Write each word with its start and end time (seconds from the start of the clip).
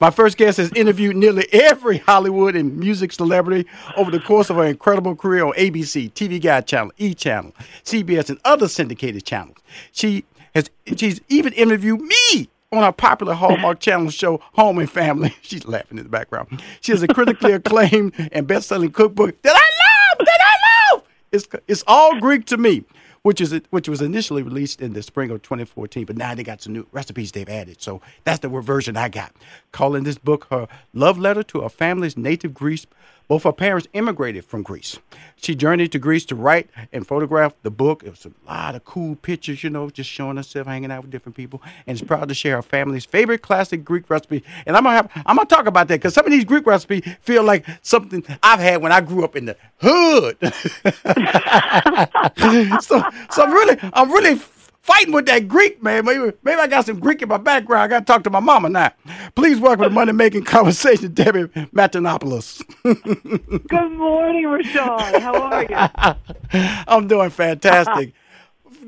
My 0.00 0.08
first 0.08 0.38
guest 0.38 0.56
has 0.56 0.72
interviewed 0.72 1.14
nearly 1.14 1.46
every 1.52 1.98
Hollywood 1.98 2.56
and 2.56 2.78
music 2.78 3.12
celebrity 3.12 3.68
over 3.98 4.10
the 4.10 4.18
course 4.18 4.48
of 4.48 4.56
her 4.56 4.64
incredible 4.64 5.14
career 5.14 5.44
on 5.44 5.52
ABC, 5.52 6.10
TV 6.14 6.40
Guide 6.40 6.66
Channel, 6.66 6.92
E 6.96 7.12
Channel, 7.12 7.52
CBS, 7.84 8.30
and 8.30 8.40
other 8.42 8.66
syndicated 8.66 9.26
channels. 9.26 9.58
She 9.92 10.24
has 10.54 10.70
she's 10.96 11.20
even 11.28 11.52
interviewed 11.52 12.00
me 12.00 12.48
on 12.72 12.82
our 12.82 12.94
popular 12.94 13.34
Hallmark 13.34 13.80
Channel 13.80 14.08
show 14.08 14.40
Home 14.54 14.78
and 14.78 14.90
Family. 14.90 15.36
She's 15.42 15.66
laughing 15.66 15.98
in 15.98 16.04
the 16.04 16.10
background. 16.10 16.62
She 16.80 16.92
has 16.92 17.02
a 17.02 17.08
critically 17.08 17.52
acclaimed 17.52 18.14
and 18.32 18.46
best-selling 18.46 18.92
cookbook 18.92 19.42
that 19.42 19.54
I 19.54 20.16
love, 20.18 20.26
that 20.26 20.40
I 20.40 20.94
love. 20.94 21.04
It's 21.30 21.46
it's 21.68 21.84
all 21.86 22.18
Greek 22.18 22.46
to 22.46 22.56
me 22.56 22.84
which 23.22 23.40
is 23.40 23.60
which 23.70 23.88
was 23.88 24.00
initially 24.00 24.42
released 24.42 24.80
in 24.80 24.92
the 24.94 25.02
spring 25.02 25.30
of 25.30 25.42
2014, 25.42 26.04
but 26.06 26.16
now 26.16 26.34
they 26.34 26.42
got 26.42 26.62
some 26.62 26.72
new 26.72 26.86
recipes 26.92 27.32
they've 27.32 27.48
added. 27.48 27.82
So 27.82 28.00
that's 28.24 28.38
the 28.40 28.48
version 28.48 28.96
I 28.96 29.08
got. 29.08 29.32
Calling 29.72 30.04
this 30.04 30.18
book 30.18 30.46
her 30.50 30.68
love 30.94 31.18
letter 31.18 31.42
to 31.44 31.60
her 31.60 31.68
family's 31.68 32.16
native 32.16 32.54
Greece. 32.54 32.86
Both 33.30 33.44
her 33.44 33.52
parents 33.52 33.86
immigrated 33.92 34.44
from 34.44 34.64
Greece. 34.64 34.98
She 35.36 35.54
journeyed 35.54 35.92
to 35.92 36.00
Greece 36.00 36.24
to 36.24 36.34
write 36.34 36.68
and 36.92 37.06
photograph 37.06 37.54
the 37.62 37.70
book. 37.70 38.02
It 38.02 38.10
was 38.10 38.26
a 38.26 38.32
lot 38.44 38.74
of 38.74 38.84
cool 38.84 39.14
pictures, 39.14 39.62
you 39.62 39.70
know, 39.70 39.88
just 39.88 40.10
showing 40.10 40.36
herself 40.36 40.66
hanging 40.66 40.90
out 40.90 41.02
with 41.02 41.12
different 41.12 41.36
people. 41.36 41.62
And 41.86 41.94
is 41.94 42.02
proud 42.02 42.28
to 42.28 42.34
share 42.34 42.56
her 42.56 42.62
family's 42.62 43.04
favorite 43.04 43.40
classic 43.40 43.84
Greek 43.84 44.10
recipe. 44.10 44.42
And 44.66 44.76
I'm 44.76 44.82
gonna 44.82 44.96
have 44.96 45.12
I'm 45.24 45.36
gonna 45.36 45.46
talk 45.46 45.66
about 45.66 45.86
that 45.86 46.00
because 46.00 46.12
some 46.12 46.26
of 46.26 46.32
these 46.32 46.44
Greek 46.44 46.66
recipes 46.66 47.04
feel 47.20 47.44
like 47.44 47.64
something 47.82 48.24
I've 48.42 48.58
had 48.58 48.82
when 48.82 48.90
I 48.90 49.00
grew 49.00 49.22
up 49.22 49.36
in 49.36 49.44
the 49.44 49.56
hood. 49.76 50.36
so 52.82 53.00
so 53.30 53.44
I'm 53.44 53.52
really 53.52 53.78
I'm 53.92 54.10
really 54.10 54.40
fighting 54.82 55.12
with 55.12 55.26
that 55.26 55.48
Greek, 55.48 55.82
man. 55.82 56.04
Maybe, 56.04 56.32
maybe 56.42 56.60
I 56.60 56.66
got 56.66 56.86
some 56.86 56.98
Greek 56.98 57.22
in 57.22 57.28
my 57.28 57.36
background. 57.36 57.82
I 57.82 57.88
got 57.88 58.00
to 58.00 58.04
talk 58.04 58.24
to 58.24 58.30
my 58.30 58.40
mama 58.40 58.68
now. 58.68 58.92
Please 59.34 59.60
welcome 59.60 59.84
to 59.84 59.90
Money 59.90 60.12
Making 60.12 60.44
Conversation, 60.56 61.12
Debbie 61.12 61.44
Matenopoulos. 61.74 62.62
Good 63.68 63.92
morning, 63.92 64.46
Rushion. 64.46 65.20
How 65.20 65.34
are 65.34 65.62
you? 65.64 66.16
I'm 66.88 67.06
doing 67.08 67.30
fantastic. 67.30 68.12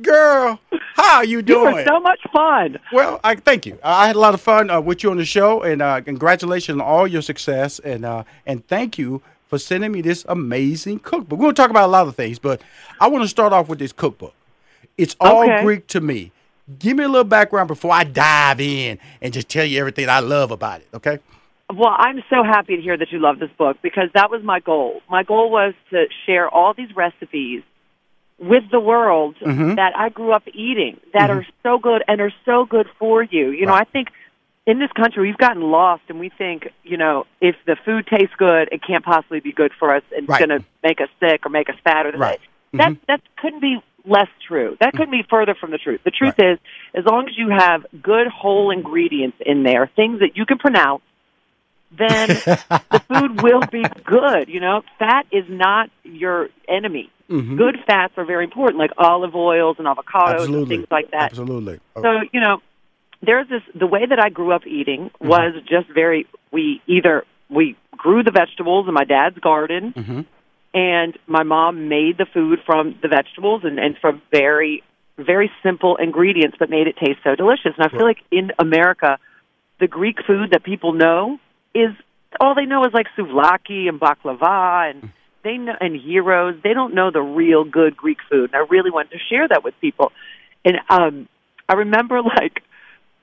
Girl, 0.00 0.58
how 0.94 1.16
are 1.18 1.24
you 1.24 1.42
doing? 1.42 1.76
You 1.76 1.84
so 1.84 2.00
much 2.00 2.20
fun. 2.32 2.78
Well, 2.92 3.20
I 3.22 3.36
thank 3.36 3.66
you. 3.66 3.78
I 3.84 4.08
had 4.08 4.16
a 4.16 4.18
lot 4.18 4.34
of 4.34 4.40
fun 4.40 4.68
uh, 4.68 4.80
with 4.80 5.04
you 5.04 5.10
on 5.12 5.16
the 5.16 5.24
show, 5.24 5.62
and 5.62 5.80
uh, 5.80 6.00
congratulations 6.00 6.80
on 6.80 6.80
all 6.80 7.06
your 7.06 7.22
success, 7.22 7.78
and 7.78 8.04
uh, 8.04 8.24
and 8.44 8.66
thank 8.66 8.98
you 8.98 9.22
for 9.46 9.58
sending 9.58 9.92
me 9.92 10.00
this 10.00 10.24
amazing 10.28 10.98
cookbook. 10.98 11.38
We're 11.38 11.44
going 11.44 11.54
to 11.54 11.62
talk 11.62 11.70
about 11.70 11.86
a 11.86 11.92
lot 11.92 12.08
of 12.08 12.16
things, 12.16 12.40
but 12.40 12.62
I 12.98 13.06
want 13.08 13.22
to 13.22 13.28
start 13.28 13.52
off 13.52 13.68
with 13.68 13.78
this 13.78 13.92
cookbook. 13.92 14.34
It's 14.96 15.16
all 15.20 15.42
okay. 15.42 15.62
Greek 15.62 15.86
to 15.88 16.00
me. 16.00 16.32
Give 16.78 16.96
me 16.96 17.04
a 17.04 17.08
little 17.08 17.24
background 17.24 17.68
before 17.68 17.92
I 17.92 18.04
dive 18.04 18.60
in 18.60 18.98
and 19.20 19.32
just 19.32 19.48
tell 19.48 19.64
you 19.64 19.80
everything 19.80 20.08
I 20.08 20.20
love 20.20 20.50
about 20.50 20.80
it, 20.80 20.88
okay? 20.94 21.18
Well, 21.74 21.94
I'm 21.96 22.22
so 22.28 22.42
happy 22.44 22.76
to 22.76 22.82
hear 22.82 22.96
that 22.96 23.10
you 23.10 23.18
love 23.18 23.38
this 23.38 23.50
book 23.56 23.78
because 23.82 24.10
that 24.14 24.30
was 24.30 24.42
my 24.42 24.60
goal. 24.60 25.00
My 25.08 25.22
goal 25.22 25.50
was 25.50 25.74
to 25.90 26.06
share 26.26 26.48
all 26.48 26.74
these 26.74 26.94
recipes 26.94 27.62
with 28.38 28.64
the 28.70 28.80
world 28.80 29.36
mm-hmm. 29.40 29.76
that 29.76 29.96
I 29.96 30.08
grew 30.08 30.32
up 30.32 30.42
eating 30.48 31.00
that 31.14 31.30
mm-hmm. 31.30 31.40
are 31.40 31.46
so 31.62 31.78
good 31.78 32.02
and 32.08 32.20
are 32.20 32.32
so 32.44 32.64
good 32.64 32.88
for 32.98 33.22
you. 33.22 33.50
You 33.50 33.60
right. 33.60 33.68
know, 33.68 33.74
I 33.74 33.84
think 33.84 34.08
in 34.66 34.78
this 34.78 34.90
country 34.92 35.22
we've 35.26 35.38
gotten 35.38 35.62
lost 35.62 36.02
and 36.08 36.18
we 36.18 36.28
think, 36.28 36.68
you 36.82 36.96
know, 36.96 37.26
if 37.40 37.56
the 37.66 37.76
food 37.84 38.06
tastes 38.06 38.34
good, 38.36 38.68
it 38.72 38.82
can't 38.86 39.04
possibly 39.04 39.40
be 39.40 39.52
good 39.52 39.72
for 39.78 39.94
us 39.94 40.02
and 40.14 40.28
right. 40.28 40.40
it's 40.40 40.46
going 40.46 40.60
to 40.60 40.66
make 40.82 41.00
us 41.00 41.08
sick 41.20 41.46
or 41.46 41.50
make 41.50 41.68
us 41.68 41.76
fat 41.84 42.06
or 42.06 42.10
right. 42.18 42.40
that 42.72 42.90
mm-hmm. 42.90 43.02
that 43.08 43.20
couldn't 43.36 43.60
be 43.60 43.82
less 44.04 44.28
true. 44.46 44.76
That 44.80 44.92
couldn't 44.92 45.10
be 45.10 45.24
further 45.28 45.54
from 45.54 45.70
the 45.70 45.78
truth. 45.78 46.00
The 46.04 46.10
truth 46.10 46.34
right. 46.38 46.52
is, 46.52 46.58
as 46.94 47.04
long 47.04 47.28
as 47.28 47.36
you 47.36 47.50
have 47.50 47.86
good 48.02 48.26
whole 48.26 48.70
ingredients 48.70 49.38
in 49.44 49.62
there, 49.62 49.90
things 49.94 50.20
that 50.20 50.36
you 50.36 50.46
can 50.46 50.58
pronounce, 50.58 51.02
then 51.96 52.28
the 52.28 53.02
food 53.08 53.42
will 53.42 53.62
be 53.70 53.84
good. 54.04 54.48
You 54.48 54.60
know, 54.60 54.82
fat 54.98 55.26
is 55.30 55.44
not 55.48 55.90
your 56.02 56.48
enemy. 56.68 57.10
Mm-hmm. 57.30 57.56
Good 57.56 57.78
fats 57.86 58.14
are 58.16 58.24
very 58.24 58.44
important, 58.44 58.78
like 58.78 58.90
olive 58.98 59.34
oils 59.34 59.76
and 59.78 59.86
avocados 59.86 60.40
Absolutely. 60.40 60.60
and 60.60 60.68
things 60.68 60.86
like 60.90 61.10
that. 61.12 61.30
Absolutely. 61.30 61.80
Okay. 61.96 62.02
So 62.02 62.28
you 62.32 62.40
know, 62.40 62.58
there's 63.22 63.48
this. 63.48 63.62
The 63.74 63.86
way 63.86 64.04
that 64.06 64.18
I 64.18 64.28
grew 64.28 64.52
up 64.52 64.66
eating 64.66 65.10
mm-hmm. 65.10 65.28
was 65.28 65.54
just 65.68 65.88
very. 65.88 66.26
We 66.50 66.82
either 66.86 67.24
we 67.48 67.76
grew 67.96 68.22
the 68.22 68.32
vegetables 68.32 68.88
in 68.88 68.94
my 68.94 69.04
dad's 69.04 69.38
garden. 69.38 69.92
Mm-hmm 69.96 70.20
and 70.74 71.18
my 71.26 71.42
mom 71.42 71.88
made 71.88 72.18
the 72.18 72.26
food 72.32 72.60
from 72.64 72.98
the 73.02 73.08
vegetables 73.08 73.62
and, 73.64 73.78
and 73.78 73.96
from 73.98 74.22
very 74.30 74.82
very 75.18 75.50
simple 75.62 75.96
ingredients 75.96 76.56
but 76.58 76.70
made 76.70 76.86
it 76.86 76.96
taste 76.96 77.18
so 77.22 77.34
delicious. 77.34 77.72
And 77.76 77.86
i 77.86 77.88
feel 77.88 78.04
like 78.04 78.18
in 78.30 78.50
america 78.58 79.18
the 79.80 79.86
greek 79.86 80.18
food 80.26 80.50
that 80.52 80.64
people 80.64 80.92
know 80.92 81.38
is 81.74 81.90
all 82.40 82.54
they 82.54 82.64
know 82.64 82.84
is 82.84 82.92
like 82.94 83.06
souvlaki 83.16 83.88
and 83.88 84.00
baklava 84.00 84.90
and 84.90 85.12
they 85.44 85.56
know 85.56 85.74
and 85.80 86.00
gyros. 86.00 86.56
They 86.62 86.72
don't 86.72 86.94
know 86.94 87.10
the 87.10 87.20
real 87.20 87.64
good 87.64 87.96
greek 87.96 88.18
food. 88.30 88.50
And 88.52 88.56
i 88.56 88.66
really 88.70 88.90
want 88.90 89.10
to 89.10 89.18
share 89.18 89.48
that 89.48 89.64
with 89.64 89.74
people. 89.80 90.12
And 90.64 90.78
um 90.88 91.28
i 91.68 91.74
remember 91.74 92.22
like 92.40 92.61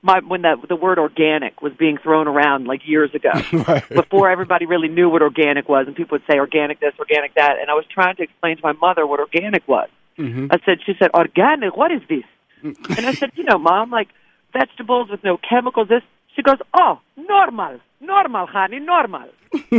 my 0.02 0.20
when 0.26 0.42
that 0.42 0.56
the 0.68 0.76
word 0.76 0.98
organic 0.98 1.60
was 1.60 1.72
being 1.78 1.98
thrown 1.98 2.26
around 2.26 2.66
like 2.66 2.80
years 2.86 3.14
ago. 3.14 3.30
Right. 3.70 3.86
before 3.88 4.30
everybody 4.30 4.64
really 4.64 4.88
knew 4.88 5.10
what 5.10 5.22
organic 5.22 5.68
was 5.68 5.86
and 5.86 5.94
people 5.94 6.14
would 6.14 6.22
say 6.28 6.38
organic 6.38 6.80
this 6.80 6.94
organic 6.98 7.34
that 7.34 7.58
and 7.60 7.68
i 7.70 7.74
was 7.74 7.84
trying 7.92 8.16
to 8.16 8.22
explain 8.22 8.56
to 8.56 8.62
my 8.62 8.72
mother 8.72 9.06
what 9.06 9.20
organic 9.20 9.66
was. 9.68 9.88
Mm-hmm. 10.18 10.46
i 10.50 10.58
said 10.64 10.78
she 10.84 10.94
said 10.98 11.10
organic? 11.12 11.76
What 11.76 11.92
is 11.92 12.00
this? 12.08 12.24
And 12.62 13.06
i 13.06 13.12
said 13.12 13.32
you 13.34 13.44
know 13.44 13.58
mom 13.58 13.90
like 13.90 14.08
vegetables 14.52 15.10
with 15.10 15.22
no 15.22 15.36
chemicals 15.36 15.88
this 15.88 16.02
she 16.34 16.42
goes 16.42 16.58
oh 16.74 17.00
normal 17.16 17.80
normal 18.00 18.46
honey 18.46 18.78
normal. 18.78 19.28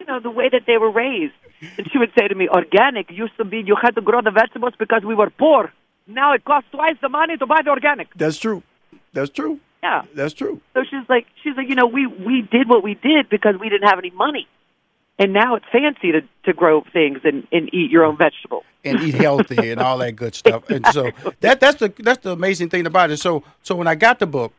You 0.00 0.12
know 0.12 0.20
the 0.20 0.30
way 0.30 0.50
that 0.50 0.64
they 0.66 0.76
were 0.76 0.90
raised. 0.90 1.32
And 1.78 1.90
she 1.90 1.96
would 1.96 2.12
say 2.18 2.28
to 2.28 2.34
me 2.34 2.46
organic 2.46 3.10
used 3.10 3.34
to 3.38 3.44
be 3.46 3.62
you 3.64 3.74
had 3.80 3.94
to 3.94 4.02
grow 4.02 4.20
the 4.20 4.30
vegetables 4.30 4.74
because 4.78 5.02
we 5.02 5.14
were 5.14 5.30
poor. 5.30 5.72
Now 6.06 6.34
it 6.34 6.44
costs 6.44 6.68
twice 6.70 6.96
the 7.00 7.08
money 7.08 7.38
to 7.38 7.46
buy 7.46 7.62
the 7.64 7.70
organic. 7.70 8.12
That's 8.14 8.36
true 8.36 8.62
that's 9.14 9.30
true. 9.30 9.60
Yeah, 9.82 10.02
that's 10.14 10.34
true. 10.34 10.60
So 10.74 10.82
she's 10.84 11.08
like, 11.08 11.26
she's 11.42 11.56
like, 11.56 11.68
you 11.68 11.74
know, 11.74 11.86
we 11.86 12.06
we 12.06 12.42
did 12.42 12.68
what 12.68 12.82
we 12.82 12.94
did 12.94 13.28
because 13.28 13.54
we 13.58 13.68
didn't 13.68 13.88
have 13.88 13.98
any 13.98 14.10
money, 14.10 14.46
and 15.18 15.32
now 15.32 15.54
it's 15.54 15.66
fancy 15.72 16.12
to 16.12 16.20
to 16.44 16.52
grow 16.52 16.84
things 16.92 17.20
and 17.24 17.46
and 17.52 17.72
eat 17.74 17.90
your 17.90 18.04
own 18.04 18.16
vegetables 18.16 18.64
and 18.84 19.00
eat 19.00 19.14
healthy 19.14 19.70
and 19.70 19.80
all 19.80 19.98
that 19.98 20.12
good 20.12 20.34
stuff. 20.34 20.68
And 20.70 20.86
so 20.88 21.10
that 21.40 21.60
that's 21.60 21.78
the 21.78 21.92
that's 21.98 22.22
the 22.22 22.32
amazing 22.32 22.68
thing 22.68 22.86
about 22.86 23.10
it. 23.10 23.18
So 23.18 23.42
so 23.62 23.74
when 23.74 23.86
I 23.86 23.94
got 23.94 24.18
the 24.18 24.26
book, 24.26 24.52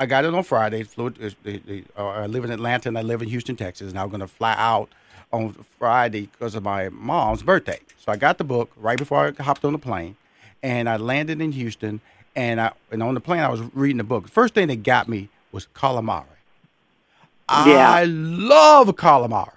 I 0.00 0.06
got 0.06 0.24
it 0.24 0.34
on 0.34 0.42
Friday. 0.42 0.82
Flew, 0.82 1.06
uh, 1.06 2.06
I 2.06 2.26
live 2.26 2.44
in 2.44 2.50
Atlanta 2.50 2.88
and 2.88 2.98
I 2.98 3.02
live 3.02 3.22
in 3.22 3.28
Houston, 3.28 3.56
Texas, 3.56 3.90
and 3.90 3.98
I'm 3.98 4.08
going 4.08 4.20
to 4.20 4.26
fly 4.26 4.54
out 4.58 4.90
on 5.32 5.52
Friday 5.78 6.28
because 6.32 6.54
of 6.54 6.62
my 6.62 6.88
mom's 6.90 7.42
birthday. 7.42 7.78
So 7.98 8.12
I 8.12 8.16
got 8.16 8.38
the 8.38 8.44
book 8.44 8.72
right 8.76 8.98
before 8.98 9.32
I 9.38 9.42
hopped 9.42 9.64
on 9.64 9.72
the 9.72 9.78
plane, 9.78 10.16
and 10.62 10.88
I 10.88 10.96
landed 10.96 11.40
in 11.40 11.52
Houston. 11.52 12.00
And 12.34 12.60
I 12.60 12.72
and 12.90 13.02
on 13.02 13.14
the 13.14 13.20
plane 13.20 13.40
I 13.40 13.48
was 13.48 13.60
reading 13.74 13.98
the 13.98 14.04
book. 14.04 14.28
First 14.28 14.54
thing 14.54 14.68
that 14.68 14.82
got 14.82 15.08
me 15.08 15.28
was 15.52 15.66
calamari. 15.74 16.24
Yeah. 17.50 17.90
I 17.90 18.04
love 18.04 18.88
calamari. 18.96 19.52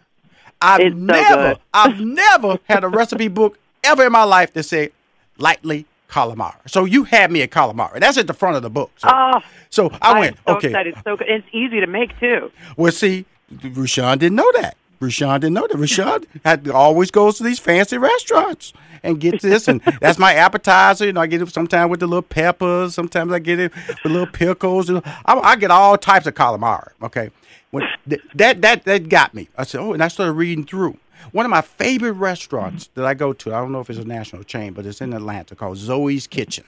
I've 0.62 0.82
It's 0.82 0.96
never, 0.96 1.54
good. 1.54 1.60
I've 1.74 2.00
never 2.00 2.60
had 2.68 2.84
a 2.84 2.90
recipe 2.90 3.28
book 3.28 3.58
ever 3.84 4.06
in 4.06 4.12
my 4.12 4.24
life 4.24 4.52
that 4.54 4.64
said 4.64 4.92
lightly 5.38 5.86
calamari. 6.10 6.56
So 6.68 6.86
you 6.86 7.04
had 7.06 7.32
me 7.32 7.42
at 7.44 7.52
calamari. 7.52 8.00
That's 8.00 8.18
at 8.18 8.28
the 8.28 8.34
front 8.34 8.58
of 8.58 8.64
the 8.64 8.70
book. 8.70 8.92
So, 8.98 9.08
Oh, 9.12 9.40
so 9.70 9.90
I 10.02 10.20
went, 10.20 10.38
so 10.48 10.56
okay. 10.58 10.68
excited. 10.70 10.96
So 11.04 11.16
good. 11.18 11.28
It's 11.30 11.48
easy 11.54 11.80
to 11.80 11.88
make 11.88 12.18
too. 12.20 12.52
Well, 12.76 12.92
see, 12.92 13.26
Rushion 13.64 14.18
didn't 14.18 14.36
know 14.36 14.52
that. 14.56 14.76
Rushion 15.00 15.42
didn't 15.42 15.54
know 15.54 15.68
that. 15.68 15.78
Rushion 15.78 16.26
had 16.44 16.68
always 16.70 17.12
goes 17.12 17.38
to 17.38 17.44
these 17.44 17.60
fancy 17.60 17.98
restaurants 17.98 18.74
and 19.04 19.20
gets 19.20 19.44
this, 19.44 19.68
and 19.68 19.82
that's 20.02 20.18
my 20.20 20.34
appetizer. 20.34 21.06
You 21.06 21.14
know, 21.14 21.22
I 21.22 21.28
get 21.28 21.42
it 21.42 21.50
sometimes 21.50 21.90
with 21.90 22.00
the 22.00 22.08
little 22.08 22.22
peppers. 22.22 22.96
Sometimes 22.96 23.32
I 23.32 23.40
get 23.40 23.60
it 23.60 23.74
with 23.76 24.06
little 24.06 24.28
pickles. 24.28 24.90
Know, 24.90 25.02
I, 25.26 25.40
I 25.40 25.56
get 25.56 25.72
all 25.72 25.98
types 25.98 26.28
of 26.28 26.34
calamari. 26.36 26.90
Okay, 27.04 27.30
when 27.72 27.84
th- 28.10 28.22
that 28.36 28.62
that 28.62 28.84
that 28.86 29.10
got 29.10 29.34
me. 29.34 29.50
I 29.58 29.64
said, 29.64 29.82
oh, 29.82 29.94
and 29.94 30.04
I 30.04 30.08
started 30.08 30.34
reading 30.34 30.66
through. 30.66 30.98
One 31.32 31.46
of 31.46 31.50
my 31.50 31.62
favorite 31.62 32.14
restaurants 32.14 32.90
that 32.94 33.06
I 33.06 33.14
go 33.14 33.34
to. 33.34 33.54
I 33.54 33.60
don't 33.60 33.72
know 33.72 33.80
if 33.80 33.90
it's 33.90 34.00
a 34.00 34.06
national 34.06 34.44
chain, 34.44 34.74
but 34.74 34.86
it's 34.86 35.02
in 35.02 35.12
Atlanta 35.14 35.56
called 35.56 35.78
Zoe's 35.78 36.28
Kitchen. 36.28 36.66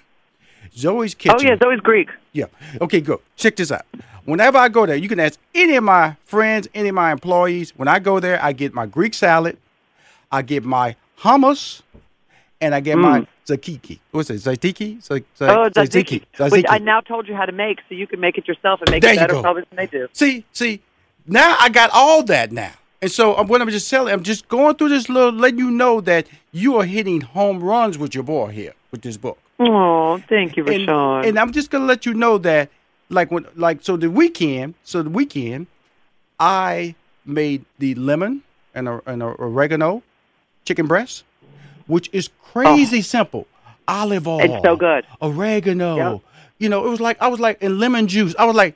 Zoe's 0.75 1.15
Kitchen. 1.15 1.37
Oh 1.39 1.43
yeah, 1.43 1.55
Zoe's 1.61 1.79
Greek. 1.79 2.09
Yeah. 2.33 2.45
Okay, 2.81 3.01
good. 3.01 3.19
Check 3.35 3.55
this 3.55 3.71
out. 3.71 3.85
Whenever 4.25 4.57
I 4.57 4.67
go 4.69 4.85
there, 4.85 4.95
you 4.95 5.07
can 5.07 5.19
ask 5.19 5.39
any 5.55 5.75
of 5.75 5.83
my 5.83 6.15
friends, 6.25 6.67
any 6.75 6.89
of 6.89 6.95
my 6.95 7.11
employees. 7.11 7.73
When 7.77 7.87
I 7.87 7.99
go 7.99 8.19
there, 8.19 8.43
I 8.43 8.51
get 8.51 8.73
my 8.73 8.85
Greek 8.85 9.13
salad, 9.13 9.57
I 10.31 10.41
get 10.41 10.63
my 10.65 10.95
hummus, 11.19 11.81
and 12.59 12.75
I 12.75 12.79
get 12.81 12.97
my 12.97 13.25
zakiki. 13.45 13.99
What's 14.11 14.29
it? 14.29 14.39
Z- 14.39 14.51
Mm. 14.51 15.23
Oh, 15.41 15.69
tzatziki. 15.69 16.23
tzatziki, 16.35 16.51
which 16.51 16.65
I 16.67 16.79
now 16.79 16.99
told 17.01 17.27
you 17.27 17.35
how 17.35 17.45
to 17.45 17.51
make, 17.53 17.79
so 17.87 17.95
you 17.95 18.05
can 18.07 18.19
make 18.19 18.37
it 18.37 18.47
yourself 18.47 18.81
and 18.81 18.91
make 18.91 19.01
There 19.01 19.13
it 19.13 19.17
better 19.17 19.39
probably 19.41 19.63
than 19.69 19.77
they 19.77 19.87
do. 19.87 20.07
See, 20.11 20.43
see, 20.51 20.81
now 21.25 21.55
I 21.59 21.69
got 21.69 21.89
all 21.93 22.23
that 22.23 22.51
now. 22.51 22.73
And 23.01 23.11
so 23.11 23.37
um, 23.37 23.47
what 23.47 23.61
I'm 23.61 23.69
just 23.69 23.89
telling, 23.89 24.11
I'm 24.11 24.23
just 24.23 24.47
going 24.49 24.75
through 24.75 24.89
this 24.89 25.07
little, 25.07 25.31
letting 25.31 25.59
you 25.59 25.69
know 25.71 26.01
that 26.01 26.27
you 26.51 26.75
are 26.77 26.83
hitting 26.85 27.21
home 27.21 27.63
runs 27.63 27.97
with 27.97 28.13
your 28.15 28.23
boy 28.23 28.47
here 28.49 28.73
with 28.91 29.03
this 29.03 29.17
book. 29.17 29.37
Oh, 29.59 30.19
thank 30.29 30.55
you, 30.55 30.63
and, 30.67 30.87
Rushion. 30.87 31.29
and 31.29 31.39
I'm 31.39 31.51
just 31.51 31.69
gonna 31.71 31.85
let 31.85 32.05
you 32.05 32.13
know 32.13 32.37
that, 32.39 32.69
like 33.09 33.31
when, 33.31 33.45
like 33.55 33.79
so 33.81 33.97
the 33.97 34.09
weekend, 34.09 34.75
so 34.83 35.01
the 35.01 35.09
weekend, 35.09 35.67
I 36.39 36.93
made 37.25 37.65
the 37.79 37.95
lemon 37.95 38.43
and 38.75 38.87
a, 38.87 39.01
and 39.07 39.23
a 39.23 39.25
oregano 39.25 40.03
chicken 40.65 40.85
breast, 40.85 41.23
which 41.87 42.09
is 42.13 42.29
crazy 42.41 43.01
simple. 43.01 43.47
Olive 43.87 44.27
oil, 44.27 44.41
Oh. 44.41 44.43
It's 44.43 44.63
so 44.63 44.75
good. 44.75 45.05
Oregano, 45.21 45.95
Yep. 45.95 46.21
you 46.59 46.69
know, 46.69 46.85
it 46.85 46.89
was 46.89 46.99
like 46.99 47.17
I 47.21 47.27
was 47.27 47.39
like 47.39 47.61
in 47.61 47.79
lemon 47.79 48.07
juice. 48.07 48.35
I 48.37 48.45
was 48.45 48.55
like, 48.55 48.75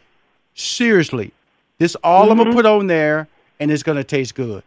seriously, 0.55 1.31
this 1.77 1.95
all 2.03 2.23
I'm 2.31 2.37
Mm-hmm. 2.37 2.43
gonna 2.45 2.55
put 2.55 2.65
on 2.65 2.87
there, 2.87 3.27
and 3.59 3.69
it's 3.69 3.83
gonna 3.83 4.03
taste 4.03 4.33
good, 4.35 4.63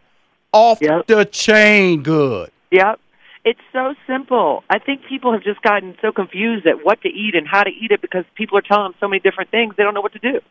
off 0.53 0.79
Yep. 0.81 1.07
the 1.07 1.25
chain 1.25 2.03
good. 2.03 2.51
Yep. 2.71 2.99
It's 3.45 3.61
so 3.71 3.93
simple. 4.07 4.63
I 4.71 4.79
think 4.79 5.05
people 5.05 5.31
have 5.31 5.43
just 5.43 5.61
gotten 5.61 5.95
so 6.01 6.11
confused 6.11 6.65
at 6.65 6.83
what 6.83 7.01
to 7.03 7.09
eat 7.09 7.35
and 7.35 7.47
how 7.47 7.63
to 7.63 7.69
eat 7.69 7.91
it 7.91 8.01
because 8.01 8.25
people 8.33 8.57
are 8.57 8.61
telling 8.61 8.85
them 8.85 8.95
so 8.99 9.07
many 9.07 9.19
different 9.19 9.51
things. 9.51 9.75
They 9.77 9.83
don't 9.83 9.93
know 9.93 10.01
what 10.01 10.13
to 10.13 10.19
do. 10.19 10.41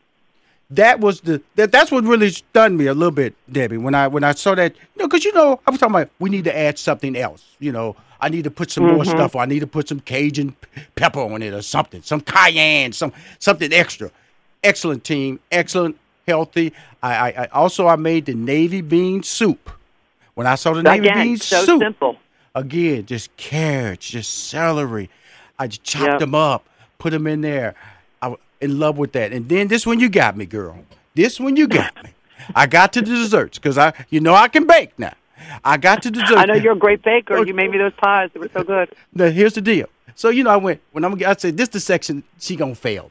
that 0.71 1.01
was 1.01 1.21
the 1.23 1.43
that, 1.57 1.73
that's 1.73 1.91
what 1.91 2.05
really 2.05 2.31
stunned 2.31 2.79
me 2.79 2.87
a 2.87 2.95
little 2.95 3.11
bit, 3.11 3.35
Debbie. 3.51 3.79
When 3.79 3.95
I 3.97 4.07
when 4.07 4.23
I 4.23 4.33
saw 4.33 4.55
that, 4.55 4.75
you 4.77 5.03
know, 5.03 5.09
because 5.09 5.25
you 5.25 5.33
know, 5.33 5.61
I 5.67 5.73
was 5.73 5.81
talking 5.81 5.95
about 5.95 6.11
we 6.21 6.31
need 6.31 6.45
to 6.45 6.57
add 6.57 6.79
something 6.79 7.17
else. 7.17 7.45
You 7.59 7.73
know, 7.73 7.97
I 8.21 8.29
need 8.29 8.45
to 8.45 8.51
put 8.51 8.71
some 8.71 8.87
more 8.87 9.03
mm-hmm. 9.03 9.11
stuff. 9.11 9.35
Or 9.35 9.43
I 9.43 9.47
need 9.47 9.61
to 9.61 9.67
put 9.67 9.89
some 9.89 10.01
Cajun 10.01 10.55
pepper 10.95 11.21
on 11.21 11.43
it 11.43 11.53
or 11.53 11.63
something, 11.63 12.01
some 12.03 12.21
cayenne, 12.21 12.93
some 12.93 13.13
something 13.41 13.73
extra. 13.73 14.11
Excellent 14.63 15.05
team, 15.05 15.41
excellent, 15.51 15.99
healthy. 16.27 16.73
I, 17.03 17.15
I, 17.17 17.43
I 17.43 17.47
also 17.47 17.87
I 17.87 17.97
made 17.97 18.27
the 18.27 18.35
navy 18.35 18.81
bean 18.81 19.23
soup. 19.23 19.69
When 20.35 20.47
I 20.47 20.55
saw 20.55 20.73
the 20.73 20.83
navy 20.83 21.09
Again, 21.09 21.27
bean 21.27 21.37
so 21.37 21.65
soup, 21.65 21.83
simple. 21.83 22.17
Again, 22.55 23.07
just 23.07 23.37
carrots, 23.37 24.09
just 24.09 24.49
celery. 24.49 25.11
I 25.59 25.67
just 25.67 25.83
chopped 25.85 26.13
Yep. 26.13 26.19
them 26.21 26.35
up, 26.35 26.69
put 26.99 27.11
them 27.11 27.27
in 27.27 27.41
there. 27.41 27.75
I 28.23 28.29
was 28.29 28.39
in 28.61 28.79
love 28.79 28.97
with 28.99 29.13
that. 29.13 29.33
And 29.33 29.49
then 29.49 29.69
this 29.69 29.87
one 29.87 30.01
you 30.01 30.09
got 30.09 30.37
me, 30.37 30.47
girl. 30.47 30.85
This 31.15 31.39
one 31.39 31.57
you 31.57 31.69
got 31.69 32.03
me. 32.03 32.11
I 32.55 32.67
got 32.67 32.93
to 32.95 33.01
the 33.01 33.07
desserts 33.07 33.59
because 33.59 33.79
I, 33.79 33.93
you 34.11 34.21
know, 34.21 34.35
I 34.35 34.49
can 34.49 34.67
bake 34.67 34.99
now. 34.99 35.15
I 35.65 35.77
got 35.77 36.03
to 36.03 36.11
the 36.11 36.21
desserts. 36.21 36.41
I 36.41 36.47
know 36.47 36.55
you're 36.55 36.73
a 36.73 36.77
great 36.77 37.03
baker. 37.03 37.37
Oh, 37.37 37.43
you 37.43 37.55
made 37.55 37.71
me 37.71 37.79
those 37.79 37.93
pies. 37.95 38.31
They 38.33 38.41
were 38.41 38.51
so 38.53 38.63
good. 38.65 38.91
Now, 39.15 39.31
here's 39.31 39.55
the 39.55 39.61
deal. 39.61 39.87
So 40.15 40.29
you 40.29 40.43
know, 40.45 40.51
I 40.51 40.57
went 40.57 40.81
when 40.93 41.05
I'm. 41.05 41.15
I 41.25 41.35
said 41.37 41.57
this 41.57 41.69
the 41.69 41.81
section 41.81 42.23
she 42.39 42.57
gonna 42.57 42.75
fail 42.75 43.05
me. 43.05 43.11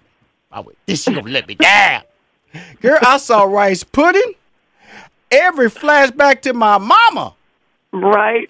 I 0.51 0.59
went 0.61 0.77
this 0.85 1.03
she 1.03 1.13
gonna 1.13 1.29
let 1.31 1.47
me 1.47 1.55
down. 1.55 2.03
Girl, 2.81 2.97
I 3.01 3.17
saw 3.17 3.43
rice 3.43 3.83
pudding. 3.83 4.33
Every 5.31 5.69
flashback 5.69 6.41
to 6.43 6.53
my 6.53 6.77
mama. 6.77 7.33
Right? 7.91 8.49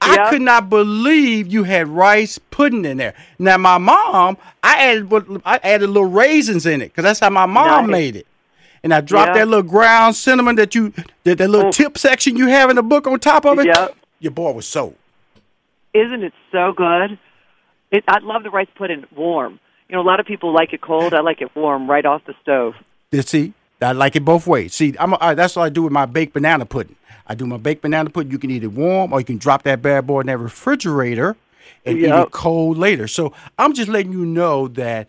I 0.00 0.30
could 0.30 0.42
not 0.42 0.68
believe 0.70 1.46
you 1.48 1.64
had 1.64 1.88
rice 1.88 2.38
pudding 2.38 2.84
in 2.84 2.96
there. 2.98 3.14
Now 3.38 3.56
my 3.56 3.78
mom, 3.78 4.36
I 4.62 4.84
added 4.90 5.12
I 5.44 5.58
added 5.62 5.88
little 5.88 6.08
raisins 6.08 6.66
in 6.66 6.80
it 6.82 6.86
because 6.88 7.02
that's 7.04 7.20
how 7.20 7.30
my 7.30 7.46
mom 7.46 7.86
Nice. 7.86 7.90
made 7.90 8.16
it. 8.16 8.26
And 8.84 8.94
I 8.94 9.00
dropped 9.00 9.30
Yeah. 9.30 9.38
that 9.44 9.48
little 9.48 9.68
ground 9.68 10.14
cinnamon 10.14 10.56
that 10.56 10.74
you 10.74 10.92
that, 11.24 11.38
that 11.38 11.48
little 11.48 11.68
Oh. 11.68 11.72
tip 11.72 11.98
section 11.98 12.36
you 12.36 12.46
have 12.48 12.70
in 12.70 12.76
the 12.76 12.82
book 12.82 13.06
on 13.06 13.18
top 13.18 13.44
of 13.46 13.58
it. 13.58 13.66
Yep. 13.66 13.96
Your 14.20 14.32
boy 14.32 14.52
was 14.52 14.66
sold. 14.66 14.96
Isn't 15.94 16.22
it 16.22 16.32
so 16.52 16.72
good? 16.72 17.18
It, 17.90 18.04
I 18.06 18.18
love 18.20 18.42
the 18.42 18.50
rice 18.50 18.68
pudding 18.76 19.04
warm. 19.14 19.58
You 19.88 19.96
know, 19.96 20.02
a 20.02 20.04
lot 20.04 20.20
of 20.20 20.26
people 20.26 20.52
like 20.52 20.72
it 20.72 20.80
cold. 20.80 21.14
I 21.14 21.20
like 21.20 21.40
it 21.40 21.54
warm, 21.56 21.88
right 21.88 22.04
off 22.04 22.22
the 22.26 22.34
stove. 22.42 22.74
You 23.12 23.22
see, 23.22 23.54
I 23.80 23.92
like 23.92 24.16
it 24.16 24.24
both 24.24 24.46
ways. 24.46 24.74
See, 24.74 24.94
I'm 24.98 25.12
a, 25.12 25.18
I, 25.20 25.34
that's 25.34 25.56
what 25.56 25.64
I 25.64 25.68
do 25.68 25.82
with 25.82 25.92
my 25.92 26.06
baked 26.06 26.32
banana 26.32 26.64
pudding. 26.64 26.96
I 27.26 27.34
do 27.34 27.46
my 27.46 27.56
baked 27.58 27.82
banana 27.82 28.08
pudding. 28.10 28.32
You 28.32 28.38
can 28.38 28.50
eat 28.50 28.64
it 28.64 28.68
warm, 28.68 29.12
or 29.12 29.18
you 29.20 29.26
can 29.26 29.38
drop 29.38 29.64
that 29.64 29.82
bad 29.82 30.06
boy 30.06 30.20
in 30.20 30.26
that 30.28 30.38
refrigerator 30.38 31.36
and 31.84 31.98
eat 31.98 32.04
it 32.04 32.08
Yep. 32.08 32.30
cold 32.30 32.78
later. 32.78 33.06
So 33.08 33.32
I'm 33.58 33.74
just 33.74 33.88
letting 33.88 34.12
you 34.12 34.24
know 34.24 34.68
that 34.68 35.08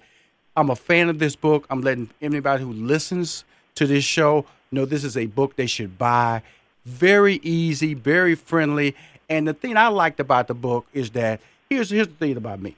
I'm 0.55 0.69
a 0.69 0.75
fan 0.75 1.07
of 1.09 1.19
this 1.19 1.35
book. 1.35 1.65
I'm 1.69 1.81
letting 1.81 2.09
anybody 2.21 2.63
who 2.63 2.73
listens 2.73 3.45
to 3.75 3.85
this 3.87 4.03
show 4.03 4.45
know 4.71 4.85
this 4.85 5.03
is 5.03 5.15
a 5.15 5.27
book 5.27 5.55
they 5.55 5.67
should 5.67 5.97
buy. 5.97 6.41
Very 6.85 7.35
easy, 7.43 7.93
very 7.93 8.35
friendly. 8.35 8.95
And 9.29 9.47
the 9.47 9.53
thing 9.53 9.77
I 9.77 9.87
liked 9.87 10.19
about 10.19 10.47
the 10.47 10.53
book 10.53 10.87
is 10.93 11.11
that 11.11 11.39
here's 11.69 11.89
here's 11.89 12.07
the 12.07 12.13
thing 12.15 12.35
about 12.37 12.61
me. 12.61 12.75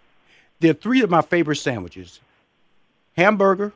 There 0.60 0.72
are 0.72 0.75
three 0.75 1.01
of 1.01 1.10
my 1.10 1.22
favorite 1.22 1.55
sandwiches: 1.55 2.19
hamburger. 3.15 3.72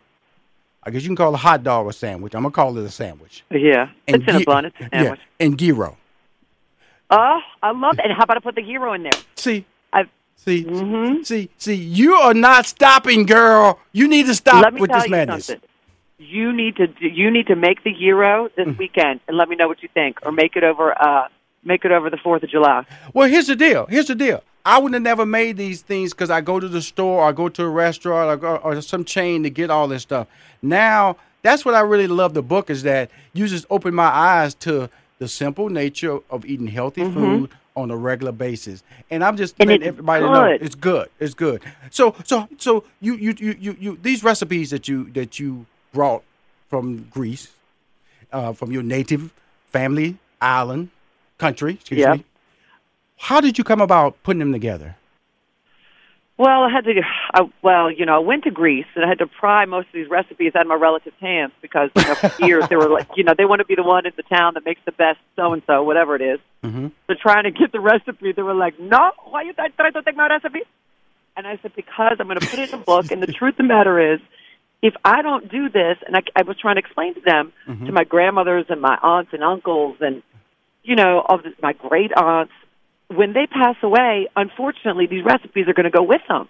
I 0.86 0.92
guess 0.92 1.04
you 1.04 1.10
can 1.10 1.16
call 1.16 1.34
a 1.34 1.38
hot 1.38 1.64
dog 1.64 1.88
a 1.88 1.94
sandwich. 1.94 2.36
I'm 2.36 2.42
gonna 2.44 2.52
call 2.52 2.78
it 2.78 2.84
a 2.86 2.90
sandwich. 2.90 3.44
Yeah. 3.50 3.90
And 4.08 4.18
it's 4.22 4.28
in 4.30 4.42
a 4.42 4.44
bun. 4.46 4.66
It's 4.66 4.76
a 4.80 4.90
sandwich. 4.92 5.20
Yeah, 5.40 5.46
and 5.46 5.58
gyro. 5.58 5.98
Oh, 7.10 7.40
I 7.62 7.72
love 7.72 8.00
it. 8.00 8.06
And 8.06 8.14
how 8.14 8.24
about 8.24 8.38
I 8.38 8.40
put 8.40 8.56
the 8.56 8.62
hero 8.64 8.94
in 8.94 9.04
there? 9.04 9.12
See, 9.36 9.66
I've 9.92 10.10
see, 10.36 10.64
Mhm. 10.66 11.26
see, 11.26 11.50
see. 11.58 11.76
You 11.76 12.16
are 12.16 12.34
not 12.34 12.66
stopping, 12.66 13.26
girl. 13.26 13.80
You 13.92 14.08
need 14.08 14.26
to 14.26 14.36
stop 14.36 14.64
let 14.64 14.74
me 14.74 14.82
with 14.82 14.90
tell 14.90 15.00
this 15.00 15.06
you 15.08 15.12
madness. 15.12 15.46
something. 15.46 15.70
You 16.20 16.54
need 16.54 16.78
to 16.78 16.88
do, 16.88 17.08
you 17.08 17.30
need 17.30 17.48
to 17.48 17.56
make 17.56 17.84
the 17.84 17.92
hero 17.94 18.50
this 18.56 18.68
Mm. 18.68 18.78
weekend 18.78 19.20
and 19.28 19.38
let 19.38 19.50
me 19.50 19.56
know 19.56 19.68
what 19.68 19.84
you 19.84 19.90
think, 19.94 20.20
or 20.26 20.32
make 20.32 20.56
it 20.56 20.64
over 20.64 20.94
uh 21.02 21.28
make 21.66 21.86
it 21.86 21.92
over 21.92 22.10
the 22.10 22.18
Fourth 22.18 22.44
of 22.44 22.50
July. 22.50 22.86
Well, 23.14 23.28
here's 23.30 23.48
the 23.48 23.56
deal. 23.56 23.86
Here's 23.90 24.08
the 24.08 24.16
deal. 24.16 24.44
I 24.66 24.80
would 24.80 24.94
have 24.94 25.02
never 25.02 25.26
made 25.26 25.58
these 25.58 25.82
things 25.82 26.14
because 26.14 26.30
I 26.30 26.42
go 26.42 26.60
to 26.60 26.68
the 26.68 26.82
store, 26.82 27.22
or 27.24 27.30
I 27.30 27.32
go 27.34 27.50
to 27.50 27.64
a 27.64 27.70
restaurant, 27.70 28.30
or, 28.30 28.38
go, 28.38 28.56
or 28.58 28.82
some 28.82 29.04
chain 29.04 29.44
to 29.44 29.50
get 29.50 29.70
all 29.70 29.88
this 29.88 30.04
stuff. 30.04 30.28
Now, 30.62 31.18
that's 31.42 31.66
what 31.66 31.76
I 31.76 31.82
really 31.82 32.08
love. 32.08 32.34
The 32.34 32.42
book 32.42 32.70
is 32.70 32.84
that 32.84 33.12
you 33.34 33.48
just 33.48 33.66
open 33.70 33.94
my 33.94 34.06
eyes 34.06 34.54
to 34.56 34.90
the 35.20 35.28
simple 35.28 35.70
nature 35.70 36.20
of 36.30 36.46
eating 36.46 36.68
healthy 36.68 37.04
food 37.04 37.50
on 37.76 37.92
a 37.92 37.98
regular 37.98 38.32
basis, 38.32 38.84
and 39.10 39.24
I'm 39.24 39.36
just 39.36 39.56
Mm-hmm. 39.56 39.62
And 39.64 39.70
letting 39.72 39.88
everybody 39.88 40.26
know 40.26 40.46
it's 40.46 40.76
good. 40.76 41.10
It's 41.20 41.34
good. 41.34 41.64
So, 41.92 42.16
so, 42.24 42.48
so 42.58 42.84
you, 43.02 43.16
you, 43.16 43.36
you, 43.38 43.56
you, 43.60 43.78
you 43.80 44.00
these 44.02 44.24
recipes 44.24 44.70
that 44.70 44.88
you 44.88 45.10
that 45.12 45.40
you 45.40 45.66
brought 45.92 46.24
from 46.70 47.08
Greece, 47.12 47.52
uh, 48.32 48.54
from 48.54 48.72
your 48.72 48.84
native 48.84 49.32
family 49.68 50.18
island 50.42 50.90
country. 51.38 51.74
Excuse 51.74 52.00
Yep. 52.02 52.18
me. 52.18 52.26
How 53.24 53.40
did 53.40 53.58
you 53.58 53.64
come 53.64 53.80
about 53.80 54.22
putting 54.24 54.40
them 54.40 54.52
together? 54.52 54.98
Well, 56.38 56.64
I 56.64 56.70
had 56.70 56.84
to. 56.84 57.02
I, 57.34 57.50
well, 57.62 57.90
you 57.90 58.06
know, 58.06 58.18
I 58.18 58.20
went 58.20 58.44
to 58.44 58.52
Greece 58.52 58.86
and 58.96 59.06
I 59.06 59.08
had 59.08 59.20
to 59.20 59.28
pry 59.28 59.64
most 59.64 59.88
of 59.88 59.94
these 59.94 60.10
recipes 60.10 60.52
out 60.56 60.64
of 60.64 60.68
my 60.68 60.76
relatives' 60.76 61.16
hands 61.22 61.54
because 61.62 61.90
you 61.96 62.04
know, 62.04 62.16
for 62.16 62.32
years 62.46 62.68
they 62.68 62.76
were 62.76 62.90
like, 62.90 63.08
you 63.16 63.24
know, 63.24 63.34
they 63.38 63.46
want 63.46 63.60
to 63.60 63.66
be 63.66 63.76
the 63.76 63.84
one 63.84 64.06
in 64.06 64.12
the 64.18 64.24
town 64.24 64.56
that 64.56 64.66
makes 64.66 64.82
the 64.84 64.92
best 64.92 65.20
so 65.38 65.54
and 65.54 65.62
so, 65.66 65.84
whatever 65.84 66.18
it 66.18 66.22
is. 66.22 66.40
Mm-hmm. 66.66 66.88
So 67.08 67.14
trying 67.14 67.46
to 67.46 67.52
get 67.52 67.72
the 67.72 67.80
recipe, 67.80 68.34
they 68.34 68.42
were 68.42 68.54
like, 68.54 68.78
"No, 68.78 69.12
why 69.24 69.44
you 69.44 69.54
trying 69.54 69.94
to 69.94 70.02
take 70.02 70.18
my 70.18 70.28
recipe?" 70.28 70.64
And 71.38 71.48
I 71.48 71.58
said, 71.62 71.72
"Because 71.78 72.18
I'm 72.20 72.28
going 72.28 72.42
to 72.42 72.46
put 72.46 72.60
it 72.60 72.74
in 72.74 72.76
a 72.76 72.84
book." 72.84 73.10
And 73.10 73.24
the 73.24 73.28
truth 73.40 73.54
of 73.54 73.58
the 73.60 73.64
matter 73.64 74.16
is, 74.16 74.20
if 74.82 74.96
I 75.06 75.22
don't 75.22 75.50
do 75.50 75.70
this, 75.70 75.98
and 76.06 76.18
I, 76.18 76.24
I 76.36 76.42
was 76.42 76.58
trying 76.58 76.76
to 76.76 76.80
explain 76.80 77.14
to 77.14 77.22
them, 77.22 77.54
to 77.86 77.92
my 77.94 78.04
grandmothers 78.04 78.66
and 78.68 78.82
my 78.82 78.98
aunts 79.02 79.32
and 79.32 79.46
uncles, 79.46 79.96
and 80.02 80.24
you 80.84 80.98
know, 80.98 81.26
of 81.26 81.44
the, 81.44 81.54
my 81.62 81.72
great 81.72 82.12
aunts. 82.18 82.52
When 83.10 83.34
they 83.34 83.46
pass 83.48 83.76
away, 83.84 84.28
unfortunately, 84.36 85.08
these 85.08 85.24
recipes 85.24 85.68
are 85.68 85.74
going 85.74 85.84
to 85.86 85.90
go 85.92 86.04
with 86.04 86.22
them. 86.28 86.48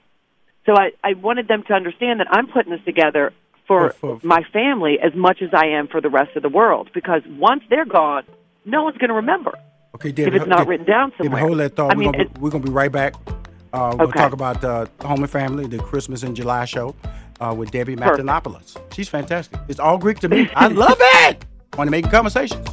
So 0.66 0.74
I, 0.78 0.92
I 1.04 1.14
wanted 1.14 1.48
them 1.48 1.64
to 1.68 1.74
understand 1.74 2.20
that 2.22 2.28
I'm 2.32 2.48
putting 2.48 2.72
this 2.72 2.84
together 2.86 3.34
for, 3.68 3.94
my 4.24 4.44
family 4.54 4.98
as 5.04 5.14
much 5.16 5.42
as 5.42 5.50
I 5.54 5.68
am 5.68 5.88
for 5.88 6.00
the 6.00 6.10
rest 6.10 6.36
of 6.36 6.44
the 6.44 6.50
world. 6.50 6.90
Because 6.94 7.22
once 7.28 7.64
they're 7.70 7.86
gone, 7.86 8.24
no 8.66 8.84
one's 8.84 8.98
going 8.98 9.10
to 9.10 9.16
remember 9.16 9.54
Okay, 9.96 10.12
Debbie. 10.12 10.36
if 10.36 10.42
it's 10.42 10.48
not 10.50 10.60
Debbie- 10.60 10.70
written 10.72 10.86
down 10.86 11.12
somewhere. 11.18 11.42
hold 11.42 11.60
that 11.60 11.76
thought. 11.76 11.92
I 11.92 11.96
we're, 11.96 12.00
mean, 12.04 12.12
gonna 12.14 12.24
it- 12.24 12.34
be, 12.34 12.40
we're 12.40 12.50
gonna 12.50 12.64
be 12.64 12.72
right 12.72 12.92
back. 12.92 13.14
Uh, 13.74 13.96
we'll 13.98 14.08
Okay. 14.10 14.20
talk 14.20 14.34
about 14.34 14.64
uh, 14.64 14.86
Home 15.02 15.22
and 15.24 15.30
Family, 15.32 15.66
the 15.68 15.80
Christmas 15.80 16.24
in 16.24 16.34
July 16.36 16.66
show 16.66 16.96
uh, 17.42 17.54
with 17.58 17.72
Debbie 17.72 17.96
Perfect. 17.96 18.24
Matenopoulos. 18.26 18.78
She's 18.94 19.10
fantastic. 19.10 19.60
It's 19.68 19.80
all 19.80 19.98
Greek 19.98 20.20
to 20.20 20.30
me. 20.30 20.50
I 20.56 20.68
love 20.68 20.98
it. 21.00 21.46
Want 21.78 21.88
to 21.88 21.92
make 21.92 22.10
conversations? 22.12 22.68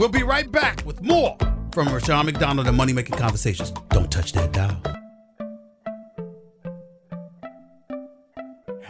We'll 0.00 0.08
be 0.08 0.22
right 0.22 0.50
back 0.50 0.82
with 0.86 1.02
more 1.02 1.36
from 1.72 1.88
Rushion 1.88 2.24
McDonald 2.24 2.66
and 2.66 2.74
Money 2.74 2.94
Making 2.94 3.18
Conversations. 3.18 3.70
Don't 3.90 4.10
touch 4.10 4.32
that 4.32 4.50
dial. 4.50 4.80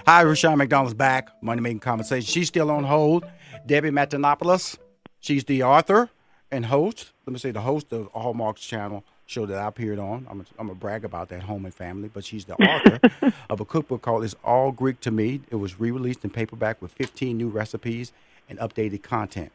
Hi, 0.07 0.23
Rushion 0.23 0.57
McDonald's 0.57 0.95
back. 0.95 1.31
Money 1.43 1.63
Making 1.63 1.81
Conversation. 1.81 2.25
She's 2.25 2.47
still 2.47 2.71
on 2.71 2.85
hold. 2.85 3.25
Debbie 3.67 3.91
Matenopoulos. 3.91 4.79
She's 5.19 5.43
the 5.43 5.65
author 5.65 6.11
and 6.53 6.67
host. 6.67 7.11
Let 7.27 7.33
me 7.33 7.41
say 7.41 7.51
the 7.51 7.63
host 7.63 7.93
of 7.93 8.09
Hallmark's 8.15 8.65
channel 8.65 9.03
show 9.27 9.47
that 9.47 9.59
I 9.59 9.67
appeared 9.67 9.99
on. 9.99 10.29
I'm 10.31 10.47
going 10.57 10.69
to 10.69 10.75
brag 10.77 11.05
about 11.05 11.29
that 11.31 11.43
home 11.43 11.65
and 11.65 11.75
family, 11.75 12.09
but 12.09 12.25
she's 12.25 12.45
the 12.45 12.55
author 12.55 13.33
of 13.51 13.59
a 13.59 13.65
cookbook 13.65 14.03
called 14.03 14.23
It's 14.23 14.37
All 14.45 14.71
Greek 14.71 15.01
to 15.01 15.11
Me. 15.11 15.41
It 15.51 15.57
was 15.57 15.81
re-released 15.81 16.23
in 16.23 16.31
paperback 16.31 16.81
with 16.81 16.93
15 16.93 17.37
new 17.37 17.49
recipes 17.49 18.13
and 18.49 18.61
updated 18.61 19.03
content. 19.03 19.51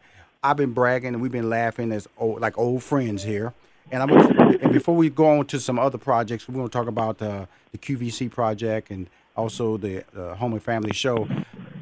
I've 0.46 0.58
been 0.58 0.74
bragging 0.74 1.16
and 1.16 1.22
we've 1.24 1.32
been 1.32 1.50
laughing 1.50 1.92
as 1.92 2.08
old, 2.20 2.40
like 2.40 2.56
old 2.56 2.84
friends 2.84 3.24
here. 3.24 3.52
And 3.92 4.04
I'm 4.04 4.12
and 4.12 4.72
before 4.72 4.96
we 4.96 5.10
go 5.10 5.40
on 5.40 5.48
to 5.48 5.60
some 5.60 5.80
other 5.80 5.98
projects, 5.98 6.48
we're 6.48 6.54
going 6.54 6.68
to 6.68 6.72
talk 6.72 6.88
about 6.88 7.20
uh, 7.20 7.48
the 7.72 7.80
QVC 7.80 8.30
project 8.30 8.92
and 8.92 9.08
also 9.36 9.78
the 9.78 10.04
uh, 10.16 10.36
Home 10.36 10.54
and 10.54 10.62
Family 10.62 10.94
Show. 10.94 11.28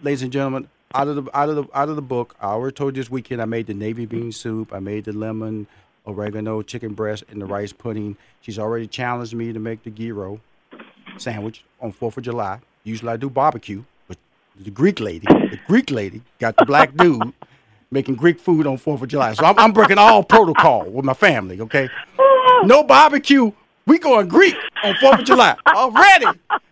Ladies 0.02 0.24
and 0.24 0.32
gentlemen, 0.32 0.70
out 0.96 1.10
of 1.10 1.16
the 1.26 1.38
out 1.38 1.50
of 1.50 1.56
the 1.58 1.66
out 1.74 1.90
of 1.90 1.98
the 1.98 2.02
book, 2.02 2.36
I 2.40 2.48
already 2.48 2.74
told 2.74 2.96
you 2.96 3.04
this 3.04 3.12
weekend 3.12 3.42
I 3.42 3.46
made 3.46 3.68
the 3.68 3.74
navy 3.74 4.06
bean 4.06 4.32
soup, 4.32 4.72
I 4.74 4.80
made 4.80 5.06
the 5.06 5.14
lemon 5.14 5.68
oregano 6.06 6.62
chicken 6.62 6.94
breast 6.94 7.26
and 7.30 7.42
the 7.42 7.46
rice 7.46 7.74
pudding. 7.74 8.16
She's 8.40 8.60
already 8.60 8.88
challenged 8.88 9.34
me 9.34 9.52
to 9.52 9.60
make 9.60 9.84
the 9.84 9.90
gyro 9.90 10.40
sandwich 11.18 11.66
on 11.82 11.92
Fourth 11.92 12.18
of 12.18 12.24
July. 12.24 12.60
Usually 12.86 13.12
I 13.12 13.18
do 13.18 13.30
barbecue, 13.30 13.84
but 14.08 14.18
the 14.58 14.72
Greek 14.72 15.02
lady, 15.02 15.26
the 15.28 15.60
Greek 15.68 15.92
lady, 15.92 16.22
got 16.40 16.56
the 16.56 16.66
black 16.66 16.96
dude 16.96 17.34
making 17.94 18.16
Greek 18.16 18.40
food 18.40 18.68
on 18.68 18.78
Fourth 18.78 19.02
of 19.02 19.08
July. 19.08 19.34
So 19.34 19.46
I'm, 19.46 19.58
I'm 19.58 19.72
breaking 19.72 19.98
all 19.98 20.24
protocol 20.24 20.86
with 20.90 21.06
my 21.06 21.14
family. 21.14 21.62
Okay, 21.62 21.90
no 22.64 22.84
barbecue. 22.84 23.52
We 23.86 24.00
going 24.00 24.28
Greek 24.28 24.56
on 24.84 24.96
Fourth 24.96 25.20
of 25.20 25.26
July 25.26 25.56
already. 25.68 26.26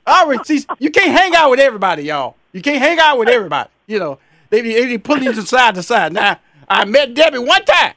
Already, 0.08 0.44
see, 0.44 0.66
you 0.80 0.90
can't 0.90 1.12
hang 1.12 1.36
out 1.36 1.52
with 1.52 1.60
everybody, 1.60 2.04
y'all. 2.04 2.36
You 2.54 2.62
can't 2.62 2.82
hang 2.82 3.00
out 3.00 3.18
with 3.18 3.30
everybody. 3.30 3.70
You 3.88 4.00
know, 4.00 4.20
they 4.50 4.62
be, 4.62 4.74
they 4.74 4.98
pulling 4.98 5.24
you 5.24 5.34
side 5.34 5.76
to 5.76 5.84
side. 5.84 6.14
Now, 6.14 6.40
I 6.68 6.86
met 6.86 7.14
Debbie 7.14 7.40
one 7.40 7.64
time. 7.66 7.94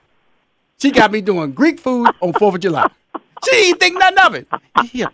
She 0.81 0.91
got 0.91 1.13
me 1.13 1.21
doing 1.21 1.53
Greek 1.53 1.81
food 1.81 2.09
on 2.21 2.33
Fourth 2.35 2.57
of 2.57 2.61
July. 2.61 2.89
She 3.45 3.51
didn't 3.51 3.81
think 3.81 3.99
nothing 3.99 4.19
of 4.19 4.35
it. 4.35 4.49
Yeah. 4.93 5.07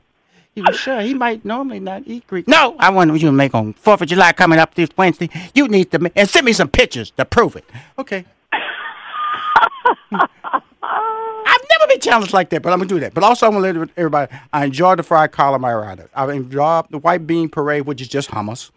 He 0.54 0.62
was 0.62 0.76
sure 0.76 1.00
he 1.00 1.14
might 1.14 1.44
normally 1.44 1.78
not 1.78 2.02
eat 2.06 2.26
Greek. 2.26 2.48
No, 2.48 2.74
I 2.78 2.90
want 2.90 3.12
you 3.12 3.18
to 3.20 3.32
make 3.32 3.54
on 3.54 3.72
Fourth 3.74 4.02
of 4.02 4.08
July 4.08 4.32
coming 4.32 4.58
up 4.58 4.74
this 4.74 4.90
Wednesday. 4.96 5.30
You 5.54 5.68
need 5.68 5.92
to 5.92 6.00
make, 6.00 6.12
and 6.16 6.28
send 6.28 6.44
me 6.44 6.52
some 6.52 6.68
pictures 6.68 7.12
to 7.12 7.24
prove 7.24 7.54
it. 7.54 7.64
Okay. 7.98 8.24
I've 10.12 11.66
never 11.70 11.86
been 11.88 12.00
challenged 12.00 12.32
like 12.32 12.50
that, 12.50 12.62
but 12.62 12.72
I'm 12.72 12.80
gonna 12.80 12.88
do 12.88 12.98
that. 13.00 13.14
But 13.14 13.22
also, 13.22 13.46
I'm 13.46 13.52
gonna 13.52 13.80
let 13.80 13.90
everybody. 13.96 14.32
I 14.52 14.64
enjoyed 14.64 14.98
the 14.98 15.04
fried 15.04 15.30
calamari. 15.30 16.08
I 16.14 16.32
enjoyed 16.32 16.86
the 16.90 16.98
white 16.98 17.26
bean 17.26 17.48
parade, 17.48 17.86
which 17.86 18.00
is 18.00 18.08
just 18.08 18.30
hummus. 18.30 18.70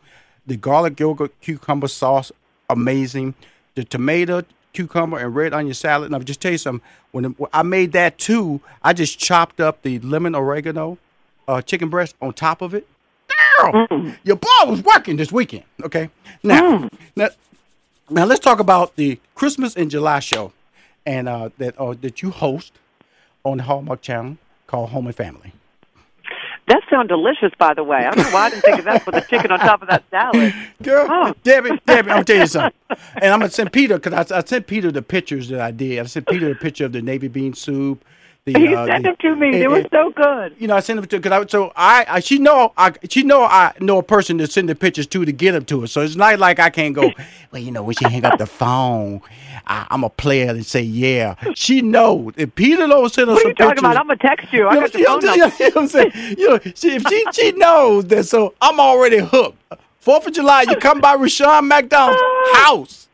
The 0.45 0.57
garlic 0.57 0.99
yogurt 0.99 1.39
cucumber 1.41 1.87
sauce, 1.87 2.31
amazing. 2.69 3.33
The 3.73 3.83
tomato, 3.83 4.43
cucumber, 4.73 5.17
and 5.17 5.35
red 5.35 5.53
onion 5.53 5.73
salad. 5.73 6.07
And 6.07 6.15
I'll 6.15 6.21
just 6.21 6.41
tell 6.41 6.51
you 6.51 6.57
something. 6.59 6.87
When 7.11 7.35
I 7.51 7.63
made 7.63 7.93
that 7.93 8.19
too, 8.19 8.61
I 8.83 8.93
just 8.93 9.17
chopped 9.17 9.59
up 9.59 9.81
the 9.81 9.99
lemon 9.99 10.35
oregano 10.35 10.99
uh, 11.47 11.61
chicken 11.61 11.89
breast 11.89 12.15
on 12.21 12.33
top 12.33 12.61
of 12.61 12.73
it. 12.73 12.87
Girl, 13.59 13.87
your 14.23 14.35
boy 14.35 14.49
was 14.65 14.83
working 14.83 15.15
this 15.17 15.31
weekend. 15.31 15.63
Okay, 15.83 16.09
now, 16.43 16.89
now, 17.15 17.29
now 18.09 18.25
let's 18.25 18.39
talk 18.39 18.59
about 18.59 18.95
the 18.95 19.19
Christmas 19.35 19.75
in 19.75 19.89
July 19.89 20.19
show, 20.19 20.51
and 21.05 21.29
uh, 21.29 21.49
that 21.57 21.79
uh, 21.79 21.93
that 22.01 22.21
you 22.21 22.31
host 22.31 22.73
on 23.45 23.57
the 23.57 23.63
Hallmark 23.63 24.01
Channel 24.01 24.37
called 24.67 24.89
Home 24.89 25.07
and 25.07 25.15
Family. 25.15 25.53
That 26.67 26.81
sounds 26.89 27.09
delicious, 27.09 27.51
by 27.59 27.73
the 27.73 27.83
way. 27.83 27.97
I 27.97 28.11
don't 28.11 28.23
know 28.23 28.31
why 28.31 28.45
I 28.45 28.49
didn't 28.51 28.61
think 28.61 28.79
of 28.79 28.85
that 28.85 29.03
for 29.03 29.11
the 29.11 29.19
chicken 29.21 29.51
on 29.51 29.59
top 29.59 29.81
of 29.81 29.89
that 29.89 30.03
salad. 30.09 30.53
Girl, 30.81 31.07
Oh. 31.09 31.33
Debbie, 31.43 31.71
Debbie, 31.85 32.09
I'm 32.09 32.15
gonna 32.17 32.23
tell 32.23 32.37
you 32.37 32.47
something. 32.47 32.71
And 33.15 33.25
I'm 33.33 33.39
gonna 33.39 33.51
send 33.51 33.73
Peter 33.73 33.99
because 33.99 34.31
I, 34.31 34.37
I 34.37 34.43
sent 34.45 34.65
Peter 34.67 34.89
the 34.91 35.01
pictures 35.01 35.49
that 35.49 35.59
I 35.59 35.71
did. 35.71 35.99
I 35.99 36.03
sent 36.05 36.25
Peter 36.27 36.47
the 36.47 36.55
picture 36.55 36.85
of 36.85 36.93
the 36.93 37.01
navy 37.01 37.27
bean 37.27 37.53
soup. 37.53 38.03
The, 38.45 38.59
You 38.59 38.75
uh, 38.77 38.85
sent 38.87 39.03
the- 39.03 39.09
them 39.11 39.15
to 39.21 39.35
me. 39.37 39.47
and- 39.53 39.61
They 39.61 39.67
were 39.69 39.85
so 39.89 40.09
good. 40.11 40.53
you 40.59 40.67
know, 40.67 40.75
I 40.75 40.81
sent 40.81 40.97
them 40.99 41.07
to 41.07 41.17
because 41.17 41.31
I 41.31 41.45
so 41.47 41.71
I, 41.77 42.05
I 42.09 42.19
she 42.19 42.39
know 42.39 42.73
I 42.75 42.91
she 43.09 43.23
know 43.23 43.43
I 43.45 43.71
know 43.79 43.99
a 43.99 44.03
person 44.03 44.37
to 44.39 44.47
send 44.47 44.67
the 44.67 44.75
pictures 44.75 45.07
to 45.07 45.23
to 45.23 45.31
get 45.31 45.53
them 45.53 45.63
to 45.65 45.81
her. 45.81 45.87
So 45.87 46.01
it's 46.01 46.17
not 46.17 46.37
like 46.39 46.59
I 46.59 46.69
can't 46.69 46.93
go. 46.93 47.09
Well, 47.53 47.61
you 47.61 47.69
know, 47.71 47.83
when 47.83 47.95
she 47.95 48.05
hang 48.05 48.25
up 48.25 48.39
the 48.39 48.47
phone, 48.47 49.21
I, 49.67 49.85
I'm 49.91 50.03
a 50.03 50.09
player 50.09 50.49
and 50.49 50.65
say 50.65 50.81
yeah. 50.81 51.35
She 51.53 51.83
knows. 51.83 52.33
If 52.35 52.55
Peter 52.55 52.87
don't 52.87 53.13
send 53.13 53.27
her 53.29 53.35
What 53.35 53.45
are 53.45 53.49
you 53.49 53.53
talking 53.53 53.69
pictures, 53.75 53.79
about? 53.91 53.97
I'm 53.97 54.07
gonna 54.07 54.17
text 54.17 54.51
you. 54.51 54.65
I 54.67 54.73
you 54.73 54.79
know, 54.81 54.87
got 54.87 54.95
your 54.95 55.05
phone 55.07 55.21
you 55.21 55.27
know, 55.27 55.35
number. 55.37 55.55
you 55.63 55.69
know 55.69 55.75
what 55.75 55.81
I'm 55.83 55.87
saying? 55.87 56.37
You 56.39 56.49
know, 56.49 56.59
she, 56.73 56.95
if 56.95 57.03
she 57.07 57.25
she 57.31 57.51
knows 57.51 58.05
that, 58.05 58.23
so 58.25 58.55
I'm 58.59 58.79
already 58.79 59.19
hooked. 59.19 59.57
Fourth 59.99 60.25
of 60.27 60.33
July, 60.33 60.63
you 60.67 60.75
come 60.77 60.99
by 60.99 61.13
Rushion 61.15 61.67
McDonald's 61.67 62.19
house, 62.55 63.07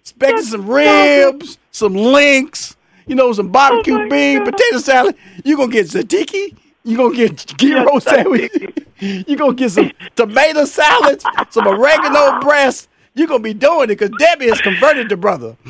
expecting 0.00 0.44
some 0.44 0.66
ribs, 0.70 1.58
some 1.72 1.94
links, 1.94 2.76
you 3.06 3.14
know, 3.14 3.32
some 3.32 3.48
barbecue 3.50 3.94
Oh 3.98 4.08
bean, 4.08 4.38
God. 4.44 4.52
potato 4.52 4.78
salad. 4.78 5.16
You're 5.44 5.56
gonna 5.56 5.72
get 5.72 5.86
tzatziki. 5.86 6.56
You're 6.84 6.96
gonna 6.98 7.14
get 7.16 7.36
gyro 7.58 7.98
sandwich. 7.98 8.52
You're 8.98 9.36
gonna 9.38 9.54
get 9.54 9.70
some 9.70 9.90
tomato 10.16 10.64
salad, 10.64 11.22
some 11.50 11.66
oregano 11.66 12.40
breast. 12.40 12.88
You're 13.14 13.26
gonna 13.26 13.40
be 13.42 13.52
doing 13.52 13.84
it 13.84 13.98
because 13.98 14.10
Debbie 14.18 14.48
has 14.48 14.60
converted 14.60 15.08
the 15.08 15.16
brother. 15.16 15.56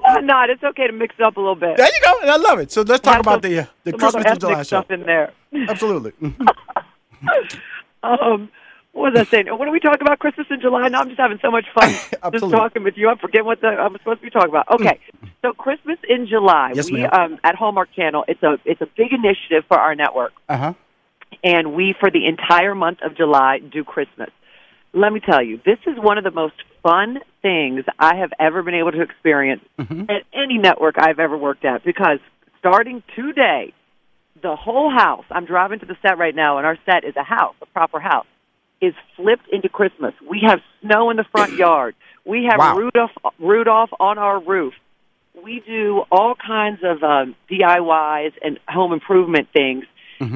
Why 0.00 0.20
not? 0.22 0.50
It's 0.50 0.62
okay 0.62 0.86
to 0.86 0.92
mix 0.92 1.14
it 1.18 1.22
up 1.24 1.36
a 1.36 1.40
little 1.40 1.54
bit. 1.56 1.76
There 1.76 1.86
you 1.86 2.00
go, 2.04 2.12
and 2.22 2.30
I 2.30 2.36
love 2.36 2.58
it. 2.60 2.70
So 2.70 2.82
let's 2.82 3.00
talk 3.00 3.18
about 3.20 3.42
some- 3.42 3.50
the 3.50 3.60
uh, 3.60 3.66
the 3.84 3.92
Christmas 3.92 4.24
July 4.38 4.52
ethnic 4.52 4.56
show. 4.58 4.62
stuff 4.62 4.90
in 4.90 5.02
there. 5.02 5.32
Absolutely. 5.68 6.12
Um, 8.02 8.50
what 8.96 9.12
was 9.12 9.20
I 9.20 9.30
saying? 9.30 9.46
What 9.48 9.68
are 9.68 9.70
we 9.70 9.78
talking 9.80 10.00
about? 10.00 10.18
Christmas 10.18 10.46
in 10.50 10.60
July? 10.60 10.88
No, 10.88 10.98
I'm 11.00 11.08
just 11.08 11.20
having 11.20 11.38
so 11.42 11.50
much 11.50 11.66
fun 11.74 11.90
just 12.32 12.50
talking 12.50 12.82
with 12.82 12.96
you. 12.96 13.08
I'm 13.08 13.18
forgetting 13.18 13.44
what 13.46 13.60
the, 13.60 13.68
I'm 13.68 13.92
supposed 13.98 14.20
to 14.20 14.24
be 14.24 14.30
talking 14.30 14.48
about. 14.48 14.66
Okay, 14.72 14.98
so 15.42 15.52
Christmas 15.52 15.98
in 16.08 16.26
July. 16.26 16.72
Yes, 16.74 16.90
we 16.90 17.02
ma'am. 17.02 17.10
um, 17.12 17.38
at 17.44 17.54
Hallmark 17.54 17.92
Channel. 17.94 18.24
It's 18.26 18.42
a 18.42 18.58
it's 18.64 18.80
a 18.80 18.86
big 18.96 19.12
initiative 19.12 19.64
for 19.68 19.78
our 19.78 19.94
network, 19.94 20.32
Uh 20.48 20.56
huh. 20.56 20.72
and 21.44 21.74
we 21.74 21.94
for 22.00 22.10
the 22.10 22.26
entire 22.26 22.74
month 22.74 22.98
of 23.02 23.16
July 23.16 23.58
do 23.58 23.84
Christmas. 23.84 24.30
Let 24.94 25.12
me 25.12 25.20
tell 25.20 25.42
you, 25.42 25.60
this 25.66 25.78
is 25.86 25.98
one 25.98 26.16
of 26.16 26.24
the 26.24 26.30
most 26.30 26.54
fun 26.82 27.18
things 27.42 27.84
I 27.98 28.16
have 28.16 28.30
ever 28.40 28.62
been 28.62 28.74
able 28.74 28.92
to 28.92 29.02
experience 29.02 29.62
at 29.78 30.22
any 30.32 30.56
network 30.56 30.94
I've 30.98 31.18
ever 31.18 31.36
worked 31.36 31.66
at 31.66 31.84
because 31.84 32.18
starting 32.60 33.02
today, 33.14 33.74
the 34.42 34.56
whole 34.56 34.90
house, 34.90 35.24
I'm 35.30 35.44
driving 35.44 35.80
to 35.80 35.86
the 35.86 35.96
set 36.00 36.16
right 36.16 36.34
now, 36.34 36.56
and 36.56 36.66
our 36.66 36.78
set 36.86 37.04
is 37.04 37.14
a 37.16 37.22
house, 37.22 37.54
a 37.60 37.66
proper 37.66 38.00
house, 38.00 38.24
is 38.80 38.94
flipped 39.16 39.48
into 39.50 39.68
Christmas. 39.68 40.14
We 40.28 40.40
have 40.46 40.60
snow 40.82 41.10
in 41.10 41.16
the 41.16 41.24
front 41.24 41.52
yard. 41.58 41.94
We 42.24 42.44
have 42.50 42.58
Wow. 42.58 42.76
Rudolph, 42.76 43.10
Rudolph 43.38 43.90
on 44.00 44.18
our 44.18 44.40
roof. 44.40 44.74
We 45.42 45.62
do 45.66 46.02
all 46.10 46.34
kinds 46.34 46.80
of 46.82 47.02
um, 47.02 47.36
DIYs 47.50 48.32
and 48.42 48.58
home 48.68 48.92
improvement 48.92 49.48
things 49.52 49.84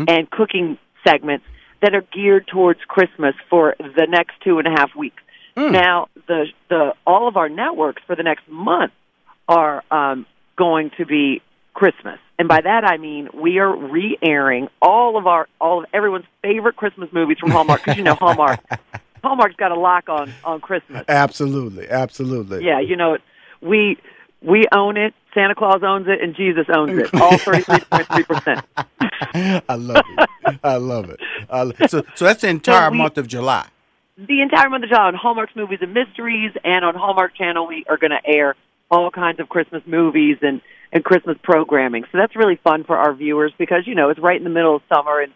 and 0.08 0.30
cooking 0.30 0.78
segments 1.06 1.44
that 1.80 1.94
are 1.94 2.04
geared 2.12 2.46
towards 2.46 2.80
Christmas 2.86 3.34
for 3.48 3.74
the 3.78 4.06
next 4.08 4.34
two 4.44 4.58
and 4.58 4.68
a 4.68 4.70
half 4.70 4.94
weeks. 4.94 5.22
Now, 5.72 6.08
the 6.28 6.46
the 6.68 6.94
all 7.06 7.28
of 7.28 7.36
our 7.36 7.48
networks 7.48 8.02
for 8.06 8.14
the 8.14 8.22
next 8.22 8.46
month 8.48 8.92
are 9.48 9.82
um, 9.90 10.26
going 10.56 10.90
to 10.98 11.06
be 11.06 11.40
Christmas, 11.74 12.18
and 12.38 12.48
by 12.48 12.60
that 12.60 12.84
I 12.84 12.96
mean 12.96 13.28
we 13.34 13.58
are 13.58 13.74
re-airing 13.74 14.68
all 14.82 15.16
of 15.16 15.26
our 15.26 15.48
all 15.60 15.80
of 15.80 15.86
everyone's 15.92 16.24
favorite 16.42 16.76
Christmas 16.76 17.08
movies 17.12 17.38
from 17.38 17.50
Hallmark 17.50 17.82
because 17.84 17.96
you 17.96 18.02
know 18.04 18.14
Hallmark 18.14 18.60
Hallmark's 19.24 19.56
got 19.56 19.70
a 19.72 19.78
lock 19.78 20.08
on 20.08 20.32
on 20.44 20.60
Christmas. 20.60 21.04
Absolutely, 21.08 21.88
absolutely. 21.88 22.64
Yeah, 22.64 22.80
you 22.80 22.96
know, 22.96 23.18
we 23.60 23.98
we 24.42 24.66
own 24.72 24.96
it. 24.96 25.14
Santa 25.34 25.54
Claus 25.54 25.82
owns 25.84 26.08
it, 26.08 26.20
and 26.22 26.34
Jesus 26.34 26.66
owns 26.74 26.98
it. 26.98 27.14
All 27.14 27.38
thirty 27.38 27.62
three 27.62 27.80
point 27.80 28.06
three 28.08 28.24
percent. 28.24 28.64
I 29.68 29.74
love 29.76 30.02
it. 30.18 30.58
I 30.64 30.76
love 30.76 31.10
it. 31.10 31.20
I 31.48 31.62
lo- 31.62 31.72
so, 31.86 32.02
so 32.14 32.24
that's 32.24 32.40
the 32.42 32.48
entire 32.48 32.90
we- 32.90 32.98
month 32.98 33.16
of 33.18 33.28
July. 33.28 33.66
the 34.16 34.40
entire 34.42 34.68
month 34.68 34.84
of 34.84 34.90
July 34.90 35.04
on 35.04 35.14
Hallmark's 35.14 35.54
Movies 35.54 35.78
and 35.82 35.94
Mysteries, 35.94 36.52
and 36.64 36.84
on 36.84 36.94
Hallmark 36.94 37.36
Channel 37.36 37.66
we 37.66 37.84
are 37.88 37.96
going 37.96 38.10
to 38.10 38.20
air 38.26 38.56
all 38.90 39.10
kinds 39.10 39.38
of 39.38 39.48
Christmas 39.48 39.82
movies 39.86 40.38
and 40.42 40.60
and 40.92 41.04
Christmas 41.04 41.36
programming. 41.42 42.04
So 42.10 42.18
that's 42.18 42.34
really 42.36 42.56
fun 42.62 42.84
for 42.84 42.96
our 42.96 43.12
viewers 43.14 43.52
because 43.58 43.86
you 43.86 43.94
know 43.94 44.10
it's 44.10 44.20
right 44.20 44.36
in 44.36 44.44
the 44.44 44.50
middle 44.50 44.76
of 44.76 44.82
summer 44.92 45.20
and 45.20 45.32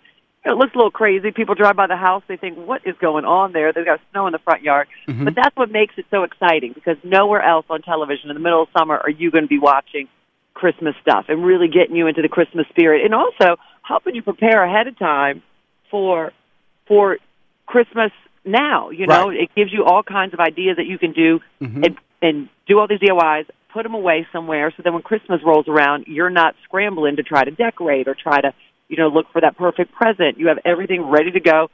it 0.47 0.51
looks 0.59 0.75
a 0.75 0.77
little 0.77 0.91
crazy. 0.91 1.31
People 1.31 1.55
drive 1.55 1.75
by 1.77 1.87
the 1.87 1.97
house, 1.97 2.23
they 2.29 2.37
think, 2.37 2.59
"What 2.59 2.83
is 2.85 2.95
going 3.01 3.25
on 3.25 3.53
there?" 3.53 3.73
They've 3.73 3.85
got 3.85 4.01
snow 4.13 4.27
in 4.27 4.33
the 4.33 4.39
front 4.41 4.63
yard, 4.63 4.89
Mm-hmm. 5.09 5.25
but 5.25 5.35
that's 5.35 5.57
what 5.57 5.71
makes 5.71 5.95
it 5.97 6.05
so 6.11 6.23
exciting 6.25 6.73
because 6.75 6.97
nowhere 7.03 7.41
else 7.43 7.65
on 7.71 7.81
television 7.83 8.29
in 8.31 8.35
the 8.35 8.41
middle 8.43 8.63
of 8.63 8.69
summer 8.77 8.97
are 8.99 9.09
you 9.11 9.31
going 9.31 9.45
to 9.45 9.49
be 9.49 9.59
watching 9.59 10.09
Christmas 10.53 10.95
stuff 11.01 11.27
and 11.29 11.45
really 11.45 11.69
getting 11.69 11.97
you 11.97 12.07
into 12.09 12.21
the 12.23 12.29
Christmas 12.29 12.67
spirit, 12.69 13.05
and 13.05 13.15
also 13.15 13.57
helping 13.83 14.15
you 14.15 14.23
prepare 14.23 14.63
ahead 14.65 14.87
of 14.87 14.99
time 14.99 15.43
for 15.91 16.33
for 16.87 17.17
Christmas 17.67 18.13
now. 18.45 18.91
You 18.91 19.07
know, 19.07 19.29
Right. 19.29 19.41
it 19.45 19.55
gives 19.55 19.73
you 19.73 19.85
all 19.85 20.03
kinds 20.03 20.35
of 20.35 20.41
ideas 20.41 20.77
that 20.77 20.87
you 20.87 20.99
can 20.99 21.13
do 21.13 21.41
Mm-hmm. 21.63 21.85
and 21.85 21.97
and 22.21 22.49
do 22.67 22.79
all 22.79 22.87
these 22.87 23.01
DIYs, 23.01 23.47
put 23.75 23.83
them 23.83 23.93
away 23.95 24.27
somewhere, 24.33 24.73
so 24.75 24.83
then 24.83 24.95
when 24.95 25.03
Christmas 25.03 25.41
rolls 25.45 25.67
around, 25.69 26.05
you're 26.07 26.31
not 26.31 26.55
scrambling 26.63 27.17
to 27.17 27.23
try 27.23 27.43
to 27.45 27.51
decorate 27.51 28.09
or 28.09 28.15
try 28.15 28.41
to 28.41 28.55
you 28.89 28.97
know 28.97 29.09
look 29.09 29.27
for 29.33 29.41
that 29.43 29.59
perfect 29.59 29.93
present. 29.93 30.39
You 30.39 30.47
have 30.49 30.59
everything 30.65 31.03
ready 31.03 31.33
to 31.33 31.41
go, 31.41 31.69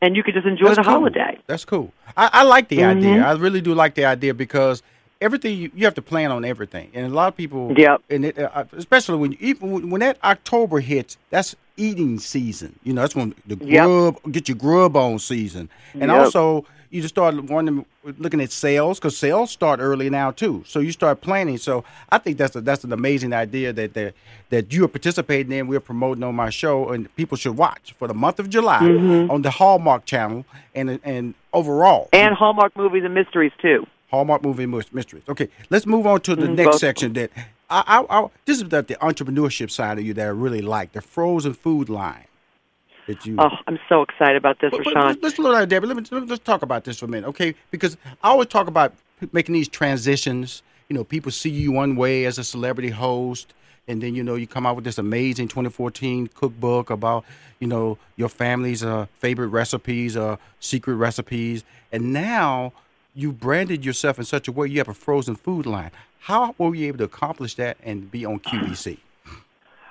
and 0.00 0.16
you 0.16 0.22
can 0.22 0.32
just 0.32 0.46
enjoy 0.46 0.70
the 0.70 0.76
cool. 0.76 0.84
holiday. 0.84 1.38
That's 1.46 1.64
cool. 1.64 1.92
I, 2.16 2.30
I 2.32 2.42
like 2.44 2.68
the 2.68 2.78
Mhm. 2.78 2.96
idea. 2.96 3.22
I 3.26 3.32
really 3.32 3.60
do 3.60 3.74
like 3.74 3.94
the 3.94 4.04
idea 4.06 4.32
because 4.32 4.82
everything 5.20 5.58
you, 5.58 5.70
you 5.74 5.84
have 5.84 5.94
to 5.96 6.02
plan 6.02 6.30
on 6.30 6.44
everything, 6.44 6.90
and 6.94 7.04
a 7.06 7.14
lot 7.14 7.28
of 7.28 7.36
people. 7.36 7.74
Yep. 7.76 8.02
And 8.08 8.24
it, 8.24 8.38
uh, 8.38 8.64
especially 8.76 9.18
when 9.18 9.36
even 9.40 9.70
when, 9.72 9.90
when 9.90 10.00
that 10.00 10.18
October 10.22 10.78
hits, 10.80 11.18
that's 11.30 11.56
eating 11.76 12.18
season. 12.20 12.78
You 12.84 12.92
know, 12.92 13.00
that's 13.02 13.16
when 13.16 13.34
the 13.46 13.56
Yep. 13.56 13.84
grub 13.84 14.32
get 14.32 14.48
your 14.48 14.56
grub 14.56 14.96
on 14.96 15.18
season, 15.18 15.68
and 15.94 16.10
Yep. 16.12 16.16
also 16.20 16.64
you 16.90 17.02
just 17.02 17.14
start 17.14 17.34
wanting 17.44 17.84
looking 18.18 18.40
at 18.40 18.50
sales 18.50 18.98
because 18.98 19.16
sales 19.16 19.50
start 19.50 19.80
early 19.80 20.08
now 20.10 20.30
too. 20.30 20.64
So 20.66 20.80
you 20.80 20.92
start 20.92 21.20
planning. 21.20 21.58
So 21.58 21.84
I 22.10 22.18
think 22.18 22.38
that's 22.38 22.56
a, 22.56 22.60
that's 22.60 22.84
an 22.84 22.92
amazing 22.92 23.32
idea 23.32 23.72
that 23.72 23.94
that 23.94 24.14
that 24.50 24.72
you 24.72 24.84
are 24.84 24.88
participating 24.88 25.52
in. 25.52 25.66
We're 25.66 25.80
promoting 25.80 26.24
on 26.24 26.34
my 26.34 26.50
show, 26.50 26.88
and 26.88 27.14
people 27.16 27.36
should 27.36 27.56
watch 27.56 27.94
for 27.98 28.08
the 28.08 28.14
month 28.14 28.38
of 28.38 28.48
July 28.48 28.78
Mm-hmm. 28.80 29.30
on 29.30 29.42
the 29.42 29.50
Hallmark 29.50 30.04
Channel, 30.04 30.44
and 30.74 30.98
and 31.04 31.34
overall 31.52 32.08
And 32.12 32.34
Hallmark 32.34 32.76
movies 32.76 33.04
and 33.04 33.14
mysteries 33.14 33.52
too. 33.60 33.86
Hallmark 34.10 34.42
movie 34.42 34.64
Mys- 34.66 34.92
mysteries. 34.92 35.22
Okay, 35.28 35.48
let's 35.68 35.84
move 35.86 36.06
on 36.06 36.20
to 36.22 36.34
the 36.34 36.46
Mhm, 36.46 36.54
next 36.56 36.70
both. 36.70 36.80
section. 36.80 37.12
That 37.12 37.30
I, 37.68 37.82
I, 38.08 38.18
I 38.20 38.26
this 38.46 38.56
is 38.62 38.68
the, 38.70 38.80
the 38.82 38.94
entrepreneurship 38.96 39.70
side 39.70 39.98
of 39.98 40.04
you 40.06 40.14
that 40.14 40.24
I 40.26 40.30
really 40.30 40.62
like 40.62 40.92
the 40.92 41.02
frozen 41.02 41.52
food 41.52 41.90
line 41.90 42.24
that 43.08 43.26
you. 43.26 43.34
Oh, 43.38 43.50
I'm 43.66 43.78
so 43.88 44.02
excited 44.02 44.36
about 44.36 44.60
this, 44.60 44.70
But- 44.70 44.84
but 44.84 44.94
Rushion. 44.94 45.08
let's, 45.08 45.22
let's 45.22 45.36
slow 45.36 45.52
down, 45.52 45.68
Debbie. 45.68 45.88
Let 45.88 45.96
me, 45.96 46.04
let 46.12 46.22
me- 46.22 46.28
let's 46.28 46.44
talk 46.44 46.62
about 46.62 46.84
this 46.84 46.98
for 47.00 47.06
a 47.06 47.08
minute, 47.08 47.26
okay? 47.28 47.54
Because 47.72 47.96
I 48.22 48.28
always 48.28 48.48
talk 48.48 48.68
about 48.68 48.94
making 49.32 49.54
these 49.54 49.68
transitions. 49.68 50.62
You 50.88 50.94
know, 50.96 51.04
people 51.04 51.32
see 51.32 51.50
you 51.50 51.72
one 51.72 51.96
way 51.96 52.24
as 52.24 52.38
a 52.38 52.44
celebrity 52.44 52.90
host, 52.90 53.52
and 53.88 54.00
then 54.02 54.14
you 54.14 54.22
know 54.22 54.36
you 54.36 54.46
come 54.46 54.64
out 54.66 54.76
with 54.76 54.84
this 54.84 54.98
amazing 54.98 55.48
2014 55.48 56.28
cookbook 56.28 56.88
about 56.90 57.24
you 57.60 57.66
know 57.66 57.98
your 58.16 58.28
family's 58.28 58.84
uh, 58.84 59.06
favorite 59.18 59.48
recipes, 59.48 60.16
uh, 60.16 60.36
secret 60.60 60.94
recipes, 60.94 61.64
and 61.92 62.12
now 62.12 62.72
you 63.14 63.32
branded 63.32 63.84
yourself 63.84 64.18
in 64.18 64.24
such 64.24 64.46
a 64.48 64.52
way 64.52 64.68
you 64.68 64.78
have 64.78 64.88
a 64.88 64.94
frozen 64.94 65.34
food 65.34 65.66
line. 65.66 65.90
How 66.20 66.54
were 66.58 66.74
you 66.74 66.86
able 66.88 66.98
to 66.98 67.04
accomplish 67.04 67.54
that 67.56 67.76
and 67.82 68.10
be 68.10 68.24
on 68.24 68.38
QVC? 68.48 68.98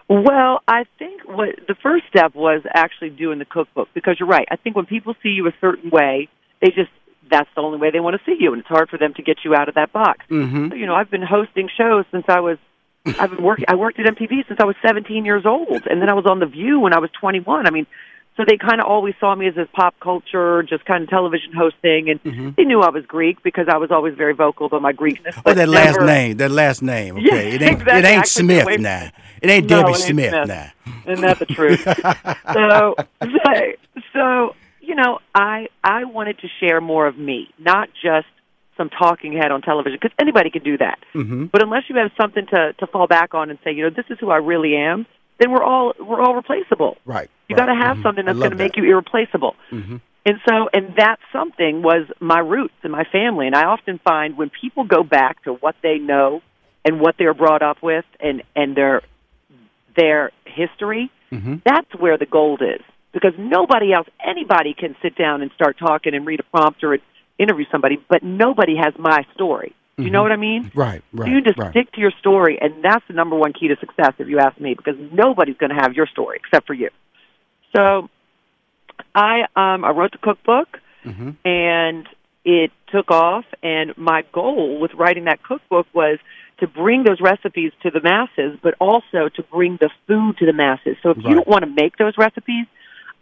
Well, 0.09 0.61
I 0.67 0.85
think 0.97 1.21
what 1.25 1.49
the 1.67 1.75
first 1.75 2.05
step 2.09 2.33
was 2.33 2.61
actually 2.73 3.09
doing 3.09 3.39
the 3.39 3.45
cookbook 3.45 3.89
because 3.93 4.15
you're 4.19 4.29
right. 4.29 4.47
I 4.49 4.55
think 4.55 4.75
when 4.75 4.85
people 4.85 5.15
see 5.21 5.29
you 5.29 5.47
a 5.47 5.53
certain 5.59 5.89
way, 5.89 6.29
they 6.61 6.69
just 6.69 6.89
that's 7.29 7.49
the 7.55 7.61
only 7.61 7.77
way 7.77 7.91
they 7.91 7.99
want 7.99 8.15
to 8.15 8.21
see 8.25 8.37
you, 8.39 8.53
and 8.53 8.61
it's 8.61 8.69
hard 8.69 8.89
for 8.89 8.97
them 8.97 9.13
to 9.15 9.21
get 9.21 9.39
you 9.43 9.53
out 9.53 9.67
of 9.67 9.75
that 9.75 9.91
box. 9.91 10.25
Mm-hmm. 10.29 10.69
So, 10.69 10.75
you 10.75 10.85
know, 10.85 10.95
I've 10.95 11.11
been 11.11 11.21
hosting 11.21 11.69
shows 11.77 12.05
since 12.11 12.25
I 12.27 12.39
was. 12.39 12.57
I've 13.19 13.31
been 13.31 13.43
working. 13.43 13.65
I 13.67 13.75
worked 13.75 13.99
at 13.99 14.05
MTV 14.05 14.47
since 14.47 14.59
I 14.59 14.65
was 14.65 14.75
17 14.85 15.23
years 15.23 15.45
old, 15.45 15.87
and 15.89 16.01
then 16.01 16.09
I 16.09 16.13
was 16.13 16.25
on 16.25 16.39
The 16.39 16.45
View 16.45 16.79
when 16.79 16.93
I 16.93 16.99
was 16.99 17.09
21. 17.19 17.65
I 17.65 17.69
mean, 17.69 17.87
so 18.37 18.43
they 18.47 18.55
kind 18.57 18.79
of 18.79 18.85
always 18.87 19.15
saw 19.19 19.35
me 19.35 19.47
as 19.47 19.55
this 19.55 19.67
pop 19.73 19.95
culture, 19.99 20.63
just 20.63 20.85
kind 20.85 21.03
of 21.03 21.09
television 21.09 21.51
hosting, 21.53 22.09
and 22.09 22.23
Mhm. 22.23 22.55
they 22.55 22.63
knew 22.63 22.79
I 22.81 22.89
was 22.91 23.05
Greek 23.05 23.41
because 23.43 23.67
I 23.67 23.77
was 23.77 23.91
always 23.91 24.13
very 24.15 24.33
vocal 24.33 24.67
about 24.67 24.81
my 24.81 24.93
Greekness. 24.93 25.33
Oh, 25.45 25.53
that 25.53 25.67
last 25.67 25.99
name, 26.01 26.37
that 26.37 26.51
last 26.51 26.81
name. 26.81 27.17
Okay, 27.17 27.49
Yeah, 27.49 27.55
it 27.55 27.61
ain't 27.63 27.81
exactly. 27.81 27.99
it 27.99 28.05
ain't 28.05 28.27
Smith 28.27 28.79
now. 28.79 29.09
It 29.41 29.49
ain't 29.49 29.69
No, 29.69 29.77
Debbie 29.81 29.91
it 29.91 29.95
ain't 29.95 30.03
Smith, 30.03 30.33
Smith. 30.33 30.47
now. 30.47 30.71
Isn't 31.05 31.21
that 31.21 31.39
the 31.39 31.45
truth? 31.45 31.81
so, 32.53 32.95
so, 33.23 33.73
so, 34.13 34.55
you 34.81 34.95
know, 34.95 35.19
I 35.35 35.67
I 35.83 36.03
wanted 36.05 36.39
to 36.39 36.47
share 36.59 36.79
more 36.81 37.07
of 37.07 37.17
me, 37.17 37.49
not 37.59 37.89
just 38.01 38.27
some 38.77 38.89
talking 38.89 39.33
head 39.33 39.51
on 39.51 39.61
television, 39.61 39.97
because 40.01 40.15
anybody 40.19 40.49
can 40.51 40.63
do 40.63 40.77
that. 40.77 40.99
hmm 41.13 41.45
But 41.45 41.63
unless 41.63 41.83
you 41.89 41.95
have 41.97 42.11
something 42.19 42.45
to 42.47 42.73
to 42.73 42.87
fall 42.87 43.07
back 43.07 43.33
on 43.33 43.49
and 43.49 43.57
say, 43.63 43.71
you 43.73 43.83
know, 43.83 43.89
this 43.89 44.05
is 44.09 44.17
who 44.19 44.29
I 44.29 44.37
really 44.37 44.75
am, 44.75 45.05
then 45.39 45.51
we're 45.51 45.63
all 45.63 45.93
we're 45.99 46.21
all 46.21 46.35
replaceable. 46.35 46.97
Right. 47.05 47.29
You 47.49 47.55
right. 47.55 47.65
got 47.67 47.73
to 47.73 47.79
have 47.79 47.97
Mhm. 47.97 48.03
something 48.03 48.25
that's 48.25 48.37
going 48.37 48.51
to 48.51 48.57
make 48.57 48.75
you 48.77 48.83
irreplaceable. 48.83 49.55
Mhm. 49.71 50.01
And 50.25 50.39
so, 50.47 50.69
and 50.73 50.95
that 50.97 51.19
something 51.31 51.81
was 51.81 52.05
my 52.19 52.39
roots 52.39 52.73
and 52.83 52.91
my 52.91 53.05
family. 53.05 53.47
And 53.47 53.55
I 53.55 53.63
often 53.65 53.99
find 53.99 54.37
when 54.37 54.49
people 54.49 54.83
go 54.83 55.03
back 55.03 55.41
to 55.43 55.53
what 55.53 55.75
they 55.81 55.97
know 55.99 56.41
and 56.83 56.99
what 56.99 57.15
they're 57.17 57.33
brought 57.33 57.61
up 57.61 57.81
with 57.81 58.03
and, 58.19 58.43
and 58.55 58.75
their, 58.75 59.01
their 59.95 60.31
history, 60.45 61.09
Mhm. 61.31 61.61
that's 61.63 61.93
where 61.95 62.17
the 62.17 62.25
gold 62.25 62.61
is. 62.61 62.81
Because 63.13 63.33
nobody 63.37 63.93
else, 63.93 64.07
anybody 64.23 64.73
can 64.73 64.95
sit 65.01 65.15
down 65.15 65.41
and 65.41 65.49
start 65.53 65.77
talking 65.77 66.13
and 66.13 66.25
read 66.25 66.41
a 66.41 66.43
prompt 66.43 66.83
or 66.83 66.97
interview 67.39 67.65
somebody, 67.71 67.97
but 68.09 68.21
nobody 68.23 68.75
has 68.75 68.93
my 68.97 69.25
story. 69.33 69.73
Do 69.97 70.03
you 70.03 70.11
know 70.11 70.19
Mhm. 70.19 70.23
what 70.23 70.31
I 70.33 70.35
mean? 70.35 70.71
Right. 70.75 71.01
Right. 71.13 71.27
So 71.27 71.31
you 71.33 71.41
just 71.41 71.57
right. 71.57 71.71
stick 71.71 71.91
to 71.93 72.01
your 72.01 72.11
story, 72.19 72.59
and 72.61 72.83
that's 72.83 73.03
the 73.07 73.13
number 73.13 73.35
one 73.35 73.53
key 73.53 73.69
to 73.69 73.77
success, 73.77 74.13
if 74.19 74.27
you 74.27 74.37
ask 74.39 74.59
me, 74.59 74.75
because 74.75 74.95
nobody's 75.11 75.57
going 75.57 75.71
to 75.71 75.75
have 75.81 75.95
your 75.95 76.05
story 76.05 76.37
except 76.43 76.67
for 76.67 76.73
you. 76.75 76.89
So, 77.77 78.09
I 79.15 79.41
um, 79.55 79.85
I 79.85 79.91
wrote 79.91 80.11
the 80.11 80.17
cookbook, 80.17 80.79
Mhm. 81.05 81.35
and 81.45 82.07
it 82.43 82.71
took 82.91 83.11
off. 83.11 83.45
And 83.63 83.95
my 83.97 84.23
goal 84.31 84.79
with 84.79 84.93
writing 84.95 85.25
that 85.25 85.43
cookbook 85.43 85.87
was 85.93 86.17
to 86.59 86.67
bring 86.67 87.03
those 87.03 87.21
recipes 87.21 87.71
to 87.83 87.91
the 87.91 88.01
masses, 88.01 88.57
but 88.63 88.73
also 88.79 89.29
to 89.29 89.43
bring 89.43 89.77
the 89.79 89.89
food 90.07 90.37
to 90.39 90.45
the 90.45 90.53
masses. 90.53 90.97
So, 91.03 91.11
if 91.11 91.17
you 91.17 91.35
don't 91.35 91.47
want 91.47 91.63
to 91.65 91.69
make 91.83 91.97
those 91.97 92.17
recipes, 92.17 92.65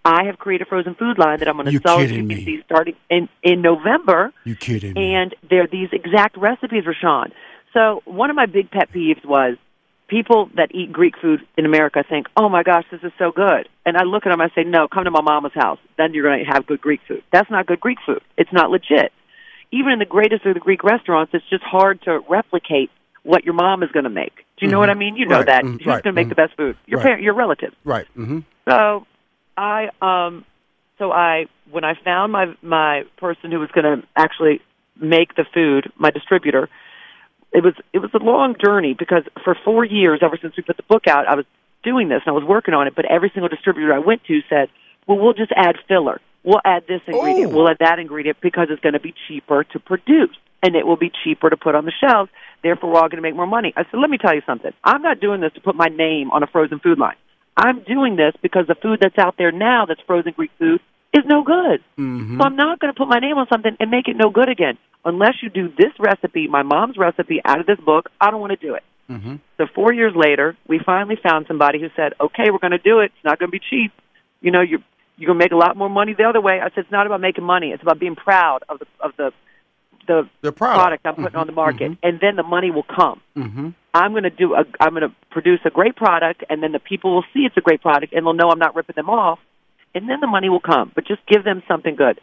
I 0.06 0.24
have 0.26 0.38
created 0.38 0.68
a 0.68 0.70
frozen 0.70 0.96
food 0.96 1.18
line 1.18 1.40
that 1.40 1.48
I'm 1.50 1.56
going 1.56 1.66
to 1.66 1.72
You 1.74 1.80
sell 1.86 1.98
me. 2.00 2.62
Starting 2.66 2.96
in 3.10 3.28
in 3.44 3.62
November 3.62 4.32
You 4.46 4.56
kidding 4.56 4.94
me? 4.94 5.14
and 5.16 5.34
they're 5.50 5.68
these 5.68 5.90
exact 5.92 6.38
recipes, 6.38 6.86
Rushion. 6.86 7.34
So 7.74 8.02
one 8.06 8.30
of 8.30 8.36
my 8.38 8.46
big 8.46 8.72
pet 8.72 8.90
peeves 8.94 9.26
was 9.26 9.58
people 10.08 10.50
that 10.56 10.70
eat 10.74 10.92
Greek 10.92 11.16
food 11.18 11.46
in 11.58 11.66
America 11.66 12.04
think, 12.08 12.28
"Oh 12.38 12.50
my 12.50 12.64
gosh, 12.64 12.86
this 12.92 13.04
is 13.04 13.12
so 13.18 13.32
good," 13.32 13.68
and 13.86 13.98
I 13.98 14.04
look 14.04 14.26
at 14.26 14.30
them, 14.30 14.42
I 14.42 14.50
say, 14.50 14.64
"No, 14.64 14.88
come 14.88 15.04
to 15.06 15.12
my 15.12 15.22
mama's 15.22 15.54
house. 15.54 15.80
Then 15.98 16.14
you're 16.14 16.24
going 16.24 16.46
to 16.46 16.52
have 16.52 16.66
good 16.66 16.82
Greek 16.82 17.02
food. 17.08 17.24
That's 17.32 17.50
not 17.50 17.66
good 17.66 17.80
Greek 17.80 17.98
food. 18.06 18.22
It's 18.38 18.52
not 18.54 18.70
legit. 18.72 19.12
Even 19.72 19.92
in 19.94 20.00
the 20.00 20.06
greatest 20.06 20.46
of 20.46 20.54
the 20.54 20.60
Greek 20.60 20.84
restaurants, 20.84 21.34
it's 21.34 21.48
just 21.50 21.64
hard 21.64 22.02
to 22.04 22.20
replicate 22.30 22.92
what 23.24 23.44
your 23.44 23.56
mom 23.56 23.82
is 23.82 23.92
going 23.92 24.04
to 24.04 24.10
make. 24.10 24.36
Do 24.58 24.66
you 24.66 24.72
know 24.72 24.78
Mhm. 24.78 24.82
what 24.82 24.90
I 24.92 24.94
mean? 24.94 25.16
You 25.16 25.26
know 25.26 25.38
Right, 25.38 25.46
that. 25.48 25.64
mhm, 25.64 25.80
Who's 25.80 25.88
right, 25.88 26.04
going 26.04 26.14
to 26.16 26.20
make 26.22 26.28
mhm. 26.28 26.30
the 26.30 26.36
best 26.36 26.54
food? 26.56 26.78
Your 26.86 26.98
Right. 27.00 27.04
parent, 27.06 27.24
your 27.24 27.34
relatives. 27.34 27.76
right. 27.84 28.06
hmm 28.16 28.40
So 28.68 29.06
I 29.58 29.90
um 30.02 30.46
so 31.00 31.12
I 31.12 31.48
when 31.72 31.84
I 31.84 31.96
found 31.96 32.32
my 32.32 32.54
my 32.62 33.04
person 33.18 33.52
who 33.52 33.60
was 33.60 33.72
going 33.72 34.02
to 34.02 34.08
actually 34.16 34.62
make 35.00 35.36
the 35.36 35.44
food, 35.46 35.92
my 35.98 36.12
distributor, 36.12 36.70
it 37.56 37.64
was 37.64 37.74
it 37.94 38.00
was 38.00 38.12
a 38.14 38.24
long 38.24 38.56
journey 38.64 38.94
because 38.94 39.24
for 39.44 39.56
4 39.64 39.86
years 39.86 40.20
ever 40.22 40.38
since 40.42 40.56
we 40.58 40.64
put 40.64 40.78
the 40.78 40.84
book 40.84 41.08
out, 41.08 41.28
I 41.28 41.36
was 41.36 41.46
doing 41.84 42.10
this 42.10 42.22
and 42.26 42.34
I 42.34 42.38
was 42.40 42.44
working 42.44 42.74
on 42.74 42.88
it, 42.88 42.94
but 42.96 43.06
every 43.06 43.32
single 43.34 43.50
distributor 43.50 43.94
I 43.94 44.00
went 44.00 44.24
to 44.26 44.42
said, 44.50 44.70
"Well, 45.08 45.18
we'll 45.18 45.34
just 45.34 45.54
add 45.56 45.76
filler. 45.88 46.20
We'll 46.44 46.62
add 46.64 46.84
this 46.88 47.02
ingredient. 47.08 47.52
Oh. 47.52 47.56
We'll 47.56 47.70
add 47.70 47.78
that 47.80 47.98
ingredient 47.98 48.38
because 48.42 48.68
it's 48.70 48.82
going 48.82 48.94
to 48.94 49.00
be 49.00 49.14
cheaper 49.28 49.64
to 49.64 49.80
produce 49.80 50.36
and 50.62 50.76
it 50.76 50.86
will 50.86 50.98
be 50.98 51.12
cheaper 51.24 51.50
to 51.50 51.58
put 51.58 51.74
on 51.76 51.86
the 51.86 51.94
shelves. 52.04 52.30
Therefore, 52.62 52.92
we're 52.92 53.00
all 53.00 53.10
going 53.10 53.24
to 53.24 53.28
make 53.30 53.36
more 53.36 53.48
money." 53.48 53.74
I 53.78 53.84
said, 53.84 54.00
"Let 54.00 54.10
me 54.10 54.18
tell 54.18 54.36
you 54.36 54.44
something. 54.46 54.74
I'm 54.84 55.02
not 55.02 55.20
doing 55.20 55.40
this 55.42 55.54
to 55.54 55.62
put 55.62 55.76
my 55.76 55.88
name 55.88 56.32
on 56.32 56.44
a 56.44 56.48
frozen 56.48 56.80
food 56.80 57.00
line. 57.00 57.16
I'm 57.58 57.80
doing 57.84 58.18
this 58.18 58.34
because 58.42 58.68
the 58.68 58.76
food 58.76 59.00
that's 59.02 59.18
out 59.18 59.36
there 59.38 59.52
now 59.52 59.86
that's 59.86 60.02
frozen 60.02 60.34
Greek 60.34 60.52
food 60.60 60.82
is 61.14 61.24
no 61.26 61.44
good. 61.44 61.80
hmm 61.96 62.38
So 62.38 62.46
I'm 62.46 62.58
not 62.58 62.80
going 62.80 62.94
to 62.94 62.98
put 62.98 63.08
my 63.08 63.20
name 63.20 63.38
on 63.38 63.48
something 63.48 63.76
and 63.80 63.90
make 63.90 64.08
it 64.08 64.18
no 64.18 64.30
good 64.30 64.50
again. 64.50 64.78
Unless 65.06 65.36
you 65.44 65.50
do 65.50 65.70
this 65.70 65.94
recipe, 66.00 66.48
my 66.48 66.64
mom's 66.64 66.98
recipe 66.98 67.40
out 67.46 67.60
of 67.60 67.68
this 67.68 67.80
book, 67.80 68.10
I 68.20 68.32
don't 68.32 68.42
want 68.42 68.60
to 68.60 68.68
do 68.68 68.74
it. 68.74 68.84
hmm 69.08 69.36
So 69.58 69.68
four 69.74 69.94
years 69.94 70.14
later, 70.16 70.58
we 70.68 70.80
finally 70.84 71.16
found 71.22 71.46
somebody 71.48 71.80
who 71.80 71.90
said, 71.96 72.14
"Okay, 72.20 72.50
we're 72.52 72.58
going 72.58 72.72
to 72.72 72.80
do 72.92 73.00
it. 73.00 73.12
It's 73.16 73.24
not 73.24 73.38
going 73.40 73.50
to 73.52 73.58
be 73.60 73.62
cheap. 73.70 73.92
You 74.42 74.52
know, 74.52 74.62
you're 74.62 74.84
you're 75.18 75.28
going 75.28 75.40
to 75.40 75.46
make 75.46 75.52
a 75.54 75.62
lot 75.66 75.78
more 75.78 75.90
money 75.90 76.14
the 76.18 76.24
other 76.26 76.42
way." 76.42 76.60
I 76.60 76.70
said, 76.70 76.80
"It's 76.86 76.92
not 76.92 77.06
about 77.06 77.22
making 77.22 77.44
money. 77.44 77.70
It's 77.72 77.84
about 77.84 78.00
being 78.00 78.16
proud 78.16 78.64
of 78.68 78.80
the 78.80 78.88
of 79.00 79.12
the 79.16 79.32
the 80.08 80.28
The 80.42 80.52
product. 80.52 80.80
product 80.80 81.06
I'm 81.06 81.16
putting 81.24 81.40
on 81.40 81.48
the 81.48 81.54
market, 81.54 81.92
and 82.02 82.20
then 82.20 82.36
the 82.36 82.44
money 82.44 82.72
will 82.72 82.88
come." 83.02 83.22
hmm 83.36 83.70
I'm 83.94 84.12
going 84.12 84.24
to 84.24 84.30
do 84.30 84.56
a, 84.56 84.66
I'm 84.82 84.90
going 84.90 85.08
to 85.10 85.16
produce 85.32 85.62
a 85.64 85.70
great 85.70 85.96
product, 85.96 86.44
and 86.50 86.62
then 86.62 86.74
the 86.74 86.80
people 86.80 87.16
will 87.16 87.24
see 87.34 87.42
it's 87.46 87.56
a 87.56 87.62
great 87.62 87.82
product, 87.82 88.12
and 88.12 88.26
they'll 88.26 88.34
know 88.34 88.50
I'm 88.50 88.60
not 88.60 88.76
ripping 88.76 88.96
them 88.98 89.10
off, 89.10 89.40
and 89.94 90.10
then 90.10 90.20
the 90.20 90.28
money 90.28 90.50
will 90.50 90.60
come. 90.60 90.92
But 90.94 91.06
just 91.08 91.26
give 91.28 91.46
them 91.46 91.64
something 91.66 91.96
good. 91.96 92.20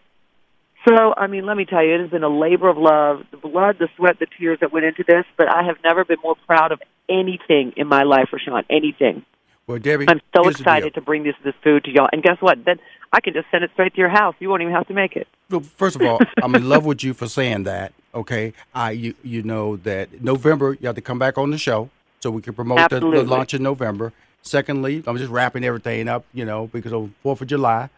So, 0.89 1.15
I 1.17 1.29
mean, 1.29 1.47
let 1.47 1.57
me 1.57 1.65
tell 1.65 1.85
you, 1.85 1.95
it 1.95 2.01
has 2.01 2.11
been 2.11 2.25
a 2.25 2.29
labor 2.29 2.69
of 2.69 2.77
love, 2.77 3.25
the 3.31 3.37
blood, 3.37 3.77
the 3.79 3.89
sweat, 3.97 4.19
the 4.19 4.27
tears 4.39 4.59
that 4.61 4.73
went 4.73 4.85
into 4.85 5.05
this, 5.07 5.25
but 5.37 5.49
I 5.49 5.63
have 5.63 5.77
never 5.85 6.05
been 6.05 6.19
more 6.23 6.35
proud 6.47 6.73
of 6.73 6.81
anything 7.09 7.73
in 7.77 7.87
my 7.87 8.03
life, 8.03 8.29
Rushion, 8.33 8.55
anything. 8.69 9.25
Well, 9.67 9.79
Debbie, 9.79 10.07
I'm 10.09 10.21
so 10.35 10.49
excited 10.49 10.95
to 10.95 11.01
bring 11.01 11.23
this 11.23 11.37
this 11.45 11.55
food 11.63 11.85
to 11.85 11.91
y'all. 11.93 12.09
And 12.13 12.23
guess 12.23 12.37
what? 12.41 12.65
Then 12.65 12.81
I 13.13 13.21
can 13.21 13.33
just 13.33 13.47
send 13.53 13.63
it 13.63 13.71
straight 13.75 13.95
to 13.95 13.99
your 13.99 14.09
house. 14.09 14.35
You 14.41 14.49
won't 14.49 14.63
even 14.63 14.75
have 14.75 14.89
to 14.89 14.95
make 14.95 15.15
it. 15.15 15.29
Well, 15.51 15.61
first 15.61 15.95
of 15.95 16.03
all, 16.03 16.21
I'm 16.43 16.55
in 16.57 16.69
love 16.69 16.85
with 16.85 17.05
you 17.05 17.15
for 17.15 17.29
saying 17.29 17.63
that. 17.65 17.93
Okay, 18.13 18.53
I 18.75 18.91
you 18.91 19.15
you 19.23 19.43
know 19.43 19.77
that 19.77 20.21
November 20.21 20.77
you 20.81 20.87
have 20.89 20.97
to 20.97 21.01
come 21.01 21.19
back 21.19 21.39
on 21.39 21.51
the 21.51 21.59
show 21.59 21.91
so 22.21 22.31
we 22.31 22.43
can 22.43 22.55
promote 22.55 22.91
the, 22.91 22.99
the 22.99 23.23
launch 23.23 23.55
in 23.55 23.63
November. 23.63 24.13
Secondly, 24.43 25.05
I'm 25.07 25.17
just 25.17 25.31
wrapping 25.31 25.65
everything 25.65 26.09
up, 26.09 26.25
you 26.33 26.45
know, 26.45 26.67
because 26.67 26.93
on 26.93 27.15
Fourth 27.23 27.41
of 27.41 27.47
July 27.47 27.89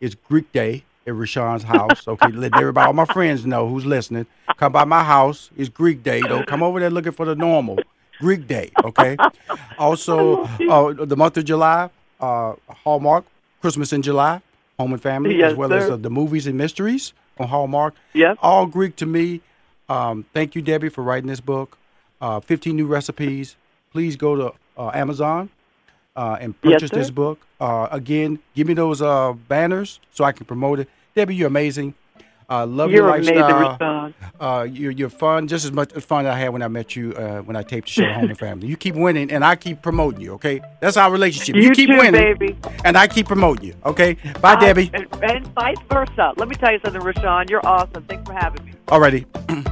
is 0.00 0.14
Greek 0.14 0.50
Day 0.52 0.84
at 1.06 1.14
Rushion's 1.14 1.62
house. 1.62 2.06
Okay, 2.06 2.28
let 2.28 2.54
everybody, 2.56 2.86
all 2.86 2.92
my 2.92 3.04
friends 3.06 3.44
know 3.46 3.68
who's 3.68 3.84
listening. 3.86 4.26
Come 4.56 4.72
by 4.72 4.84
my 4.84 5.02
house. 5.02 5.50
It's 5.56 5.68
Greek 5.68 6.02
Day. 6.02 6.20
Don't 6.20 6.46
come 6.46 6.62
over 6.62 6.80
there 6.80 6.90
looking 6.90 7.12
for 7.12 7.26
the 7.26 7.34
normal 7.34 7.78
Greek 8.18 8.46
Day. 8.46 8.70
Okay. 8.84 9.16
Also, 9.78 10.44
uh, 10.44 10.92
the 10.92 11.16
month 11.16 11.36
of 11.36 11.44
July, 11.44 11.90
uh, 12.20 12.54
Hallmark 12.68 13.24
Christmas 13.60 13.92
in 13.92 14.02
July, 14.02 14.40
Home 14.78 14.92
and 14.92 15.02
Family, 15.02 15.36
Yes, 15.36 15.52
as 15.52 15.56
well 15.56 15.72
as 15.72 15.90
uh, 15.90 15.96
the 15.96 16.10
movies 16.10 16.46
and 16.46 16.56
mysteries 16.56 17.12
on 17.38 17.48
Hallmark. 17.48 17.94
Yep. 18.14 18.38
All 18.42 18.66
Greek 18.66 18.96
to 18.96 19.06
me. 19.06 19.40
Um, 19.88 20.24
thank 20.32 20.54
you, 20.54 20.62
Debbie, 20.62 20.88
for 20.88 21.02
writing 21.02 21.28
this 21.28 21.40
book. 21.40 21.78
Uh, 22.20 22.40
15 22.40 22.76
new 22.76 22.86
recipes. 22.86 23.56
Please 23.90 24.16
go 24.16 24.36
to 24.36 24.52
uh, 24.78 24.90
Amazon 24.94 25.50
uh, 26.16 26.36
and 26.40 26.54
Yes, 26.62 26.74
purchase 26.74 26.90
this 26.90 27.10
book. 27.10 27.40
Uh, 27.60 27.88
again, 27.90 28.38
give 28.54 28.66
me 28.66 28.74
those 28.74 29.00
uh, 29.02 29.32
banners 29.48 30.00
so 30.12 30.24
I 30.24 30.32
can 30.32 30.46
promote 30.46 30.80
it. 30.80 30.88
Debbie, 31.14 31.34
you're 31.36 31.48
amazing. 31.48 31.94
Uh, 32.50 32.66
love 32.66 32.90
You're 32.90 33.08
your 33.08 33.22
lifestyle. 33.22 34.12
Uh, 34.38 34.64
you're, 34.70 34.90
you're 34.90 35.08
fun, 35.08 35.48
just 35.48 35.64
as 35.64 35.72
much 35.72 35.90
fun 35.92 36.26
as 36.26 36.34
I 36.34 36.38
had 36.38 36.50
when 36.50 36.60
I 36.60 36.68
met 36.68 36.94
you 36.94 37.14
uh, 37.14 37.40
when 37.40 37.56
I 37.56 37.62
taped 37.62 37.86
the 37.86 37.92
show 37.92 38.12
Home 38.12 38.28
and 38.28 38.38
Family. 38.46 38.66
You 38.66 38.76
keep 38.76 38.94
winning, 38.94 39.32
and 39.32 39.42
I 39.42 39.56
keep 39.56 39.80
promoting 39.80 40.20
you. 40.20 40.32
Okay, 40.34 40.60
that's 40.80 40.98
our 40.98 41.10
relationship. 41.10 41.56
You, 41.56 41.62
You 41.62 41.70
keep 41.70 41.88
too, 41.88 41.96
winning, 41.96 42.20
baby. 42.20 42.58
and 42.84 42.98
I 42.98 43.06
keep 43.06 43.26
promoting 43.26 43.68
you. 43.68 43.74
Okay, 43.86 44.18
bye, 44.42 44.56
Debbie. 44.56 44.90
And, 44.92 45.06
and 45.22 45.46
vice 45.54 45.76
versa. 45.90 46.34
Let 46.36 46.48
me 46.48 46.56
tell 46.56 46.72
you 46.72 46.80
something, 46.84 47.00
Rushion. 47.00 47.46
You're 47.48 47.66
awesome. 47.66 48.04
Thanks 48.04 48.28
for 48.28 48.34
having 48.34 48.62
me. 48.66 48.72
Alrighty. 48.88 49.24